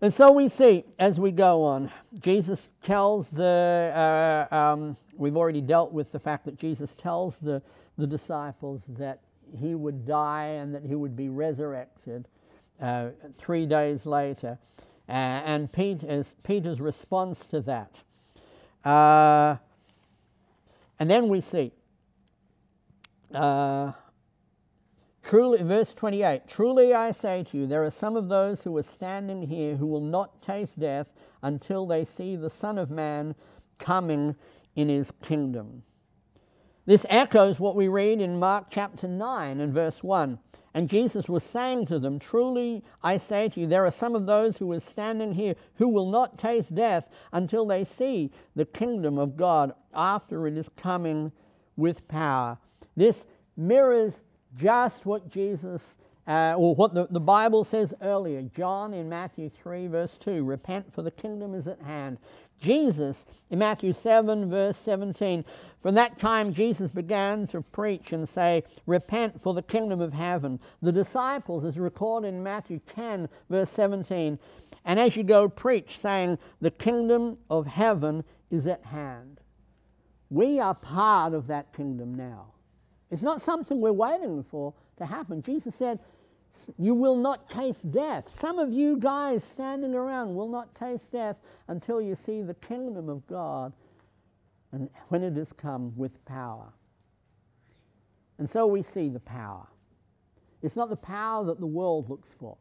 And 0.02 0.12
so 0.12 0.30
we 0.30 0.48
see 0.48 0.84
as 0.98 1.18
we 1.18 1.30
go 1.30 1.64
on, 1.64 1.90
Jesus 2.20 2.68
tells 2.82 3.28
the, 3.28 4.46
uh, 4.50 4.54
um, 4.54 4.96
we've 5.16 5.36
already 5.36 5.62
dealt 5.62 5.92
with 5.92 6.12
the 6.12 6.18
fact 6.18 6.44
that 6.44 6.58
Jesus 6.58 6.94
tells 6.94 7.38
the, 7.38 7.62
the 7.96 8.06
disciples 8.06 8.82
that 8.88 9.20
he 9.58 9.74
would 9.74 10.06
die 10.06 10.48
and 10.48 10.74
that 10.74 10.84
he 10.84 10.94
would 10.94 11.16
be 11.16 11.30
resurrected 11.30 12.28
uh, 12.80 13.08
three 13.38 13.64
days 13.64 14.04
later. 14.04 14.58
Uh, 15.08 15.12
and 15.12 15.72
Peter's, 15.72 16.34
Peter's 16.42 16.80
response 16.80 17.46
to 17.46 17.60
that. 17.62 18.02
Uh, 18.84 19.56
and 20.98 21.10
then 21.10 21.28
we 21.28 21.40
see 21.40 21.72
uh, 23.34 23.92
Truly, 25.28 25.60
verse 25.64 25.92
28 25.92 26.46
Truly 26.46 26.94
I 26.94 27.10
say 27.10 27.42
to 27.42 27.58
you, 27.58 27.66
there 27.66 27.82
are 27.82 27.90
some 27.90 28.14
of 28.14 28.28
those 28.28 28.62
who 28.62 28.76
are 28.76 28.82
standing 28.84 29.42
here 29.42 29.74
who 29.74 29.88
will 29.88 30.00
not 30.00 30.40
taste 30.40 30.78
death 30.78 31.08
until 31.42 31.84
they 31.84 32.04
see 32.04 32.36
the 32.36 32.48
Son 32.48 32.78
of 32.78 32.92
Man 32.92 33.34
coming 33.80 34.36
in 34.76 34.88
his 34.88 35.10
kingdom. 35.24 35.82
This 36.84 37.04
echoes 37.08 37.58
what 37.58 37.74
we 37.74 37.88
read 37.88 38.20
in 38.20 38.38
Mark 38.38 38.66
chapter 38.70 39.08
9 39.08 39.58
and 39.58 39.74
verse 39.74 40.00
1. 40.00 40.38
And 40.74 40.88
Jesus 40.88 41.28
was 41.28 41.42
saying 41.42 41.86
to 41.86 41.98
them, 41.98 42.20
Truly 42.20 42.84
I 43.02 43.16
say 43.16 43.48
to 43.48 43.60
you, 43.60 43.66
there 43.66 43.84
are 43.84 43.90
some 43.90 44.14
of 44.14 44.26
those 44.26 44.58
who 44.58 44.70
are 44.70 44.78
standing 44.78 45.34
here 45.34 45.56
who 45.74 45.88
will 45.88 46.08
not 46.08 46.38
taste 46.38 46.76
death 46.76 47.08
until 47.32 47.66
they 47.66 47.82
see 47.82 48.30
the 48.54 48.64
kingdom 48.64 49.18
of 49.18 49.36
God 49.36 49.72
after 49.92 50.46
it 50.46 50.56
is 50.56 50.68
coming 50.68 51.32
with 51.74 52.06
power. 52.06 52.58
This 52.94 53.26
mirrors 53.56 54.22
just 54.56 55.06
what 55.06 55.30
Jesus 55.30 55.98
uh, 56.26 56.54
or 56.56 56.74
what 56.74 56.94
the, 56.94 57.06
the 57.10 57.20
Bible 57.20 57.64
says 57.64 57.94
earlier. 58.02 58.42
John 58.42 58.92
in 58.92 59.08
Matthew 59.08 59.48
3, 59.48 59.86
verse 59.86 60.18
2 60.18 60.44
Repent, 60.44 60.92
for 60.92 61.02
the 61.02 61.10
kingdom 61.10 61.54
is 61.54 61.68
at 61.68 61.80
hand. 61.80 62.18
Jesus 62.60 63.26
in 63.50 63.58
Matthew 63.58 63.92
7, 63.92 64.48
verse 64.48 64.76
17. 64.78 65.44
From 65.82 65.94
that 65.94 66.18
time, 66.18 66.52
Jesus 66.52 66.90
began 66.90 67.46
to 67.48 67.60
preach 67.60 68.12
and 68.12 68.28
say, 68.28 68.64
Repent, 68.86 69.40
for 69.40 69.54
the 69.54 69.62
kingdom 69.62 70.00
of 70.00 70.12
heaven. 70.12 70.58
The 70.82 70.92
disciples, 70.92 71.64
as 71.64 71.78
recorded 71.78 72.28
in 72.28 72.42
Matthew 72.42 72.80
10, 72.86 73.28
verse 73.50 73.70
17, 73.70 74.38
and 74.84 75.00
as 75.00 75.16
you 75.16 75.22
go, 75.22 75.48
preach, 75.48 75.98
saying, 75.98 76.38
The 76.60 76.70
kingdom 76.70 77.38
of 77.50 77.66
heaven 77.66 78.24
is 78.50 78.66
at 78.66 78.84
hand. 78.84 79.40
We 80.30 80.58
are 80.58 80.74
part 80.74 81.34
of 81.34 81.46
that 81.48 81.72
kingdom 81.72 82.14
now. 82.14 82.55
It's 83.10 83.22
not 83.22 83.40
something 83.40 83.80
we're 83.80 83.92
waiting 83.92 84.42
for 84.42 84.74
to 84.98 85.06
happen. 85.06 85.42
Jesus 85.42 85.74
said, 85.74 86.00
You 86.78 86.94
will 86.94 87.16
not 87.16 87.48
taste 87.48 87.90
death. 87.90 88.28
Some 88.28 88.58
of 88.58 88.72
you 88.72 88.98
guys 88.98 89.44
standing 89.44 89.94
around 89.94 90.34
will 90.34 90.48
not 90.48 90.74
taste 90.74 91.12
death 91.12 91.36
until 91.68 92.00
you 92.00 92.14
see 92.14 92.42
the 92.42 92.54
kingdom 92.54 93.08
of 93.08 93.26
God 93.26 93.72
and 94.72 94.90
when 95.08 95.22
it 95.22 95.34
has 95.36 95.52
come 95.52 95.96
with 95.96 96.22
power. 96.24 96.72
And 98.38 98.48
so 98.48 98.66
we 98.66 98.82
see 98.82 99.08
the 99.08 99.20
power. 99.20 99.66
It's 100.62 100.76
not 100.76 100.90
the 100.90 100.96
power 100.96 101.44
that 101.46 101.60
the 101.60 101.66
world 101.66 102.10
looks 102.10 102.34
for. 102.34 102.56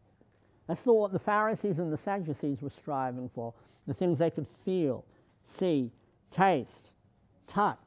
That's 0.68 0.86
not 0.86 0.96
what 0.96 1.12
the 1.12 1.20
Pharisees 1.20 1.80
and 1.80 1.92
the 1.92 1.98
Sadducees 1.98 2.62
were 2.62 2.70
striving 2.70 3.30
for 3.30 3.54
the 3.88 3.94
things 3.94 4.18
they 4.18 4.32
could 4.32 4.48
feel, 4.48 5.06
see, 5.44 5.92
taste, 6.32 6.92
touch. 7.48 7.78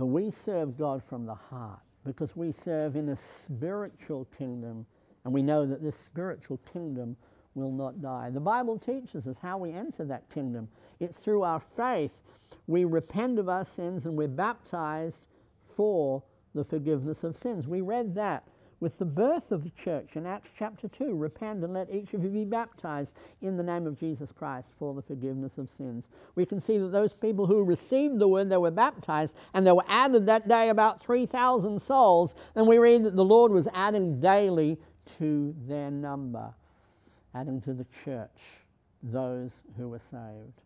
But 0.00 0.06
we 0.06 0.30
serve 0.30 0.78
God 0.78 1.04
from 1.04 1.26
the 1.26 1.34
heart 1.34 1.80
because 2.06 2.34
we 2.34 2.52
serve 2.52 2.96
in 2.96 3.10
a 3.10 3.16
spiritual 3.16 4.26
kingdom 4.38 4.86
and 5.24 5.34
we 5.34 5.42
know 5.42 5.66
that 5.66 5.82
this 5.82 5.94
spiritual 5.94 6.58
kingdom 6.72 7.18
will 7.54 7.70
not 7.70 8.00
die. 8.00 8.30
The 8.30 8.40
Bible 8.40 8.78
teaches 8.78 9.26
us 9.26 9.36
how 9.36 9.58
we 9.58 9.72
enter 9.72 10.06
that 10.06 10.30
kingdom. 10.30 10.68
It's 11.00 11.18
through 11.18 11.42
our 11.42 11.60
faith. 11.60 12.18
We 12.66 12.86
repent 12.86 13.38
of 13.38 13.50
our 13.50 13.66
sins 13.66 14.06
and 14.06 14.16
we're 14.16 14.28
baptized 14.28 15.26
for 15.76 16.22
the 16.54 16.64
forgiveness 16.64 17.22
of 17.22 17.36
sins. 17.36 17.68
We 17.68 17.82
read 17.82 18.14
that 18.14 18.48
with 18.80 18.98
the 18.98 19.04
birth 19.04 19.52
of 19.52 19.62
the 19.62 19.70
church 19.70 20.16
in 20.16 20.26
Acts 20.26 20.50
chapter 20.58 20.88
2. 20.88 21.14
Repent 21.14 21.62
and 21.62 21.74
let 21.74 21.92
each 21.92 22.14
of 22.14 22.24
you 22.24 22.30
be 22.30 22.44
baptized 22.44 23.14
in 23.42 23.56
the 23.56 23.62
name 23.62 23.86
of 23.86 23.98
Jesus 23.98 24.32
Christ 24.32 24.72
for 24.78 24.94
the 24.94 25.02
forgiveness 25.02 25.58
of 25.58 25.68
sins. 25.68 26.08
We 26.34 26.46
can 26.46 26.60
see 26.60 26.78
that 26.78 26.88
those 26.88 27.12
people 27.12 27.46
who 27.46 27.62
received 27.62 28.18
the 28.18 28.28
word, 28.28 28.48
they 28.48 28.56
were 28.56 28.70
baptized, 28.70 29.34
and 29.52 29.66
there 29.66 29.74
were 29.74 29.84
added 29.86 30.26
that 30.26 30.48
day 30.48 30.70
about 30.70 31.02
3,000 31.02 31.80
souls. 31.80 32.34
And 32.54 32.66
we 32.66 32.78
read 32.78 33.04
that 33.04 33.16
the 33.16 33.24
Lord 33.24 33.52
was 33.52 33.68
adding 33.74 34.18
daily 34.18 34.78
to 35.18 35.54
their 35.66 35.90
number, 35.90 36.52
adding 37.34 37.60
to 37.62 37.74
the 37.74 37.86
church 38.04 38.64
those 39.02 39.62
who 39.76 39.88
were 39.88 39.98
saved. 39.98 40.62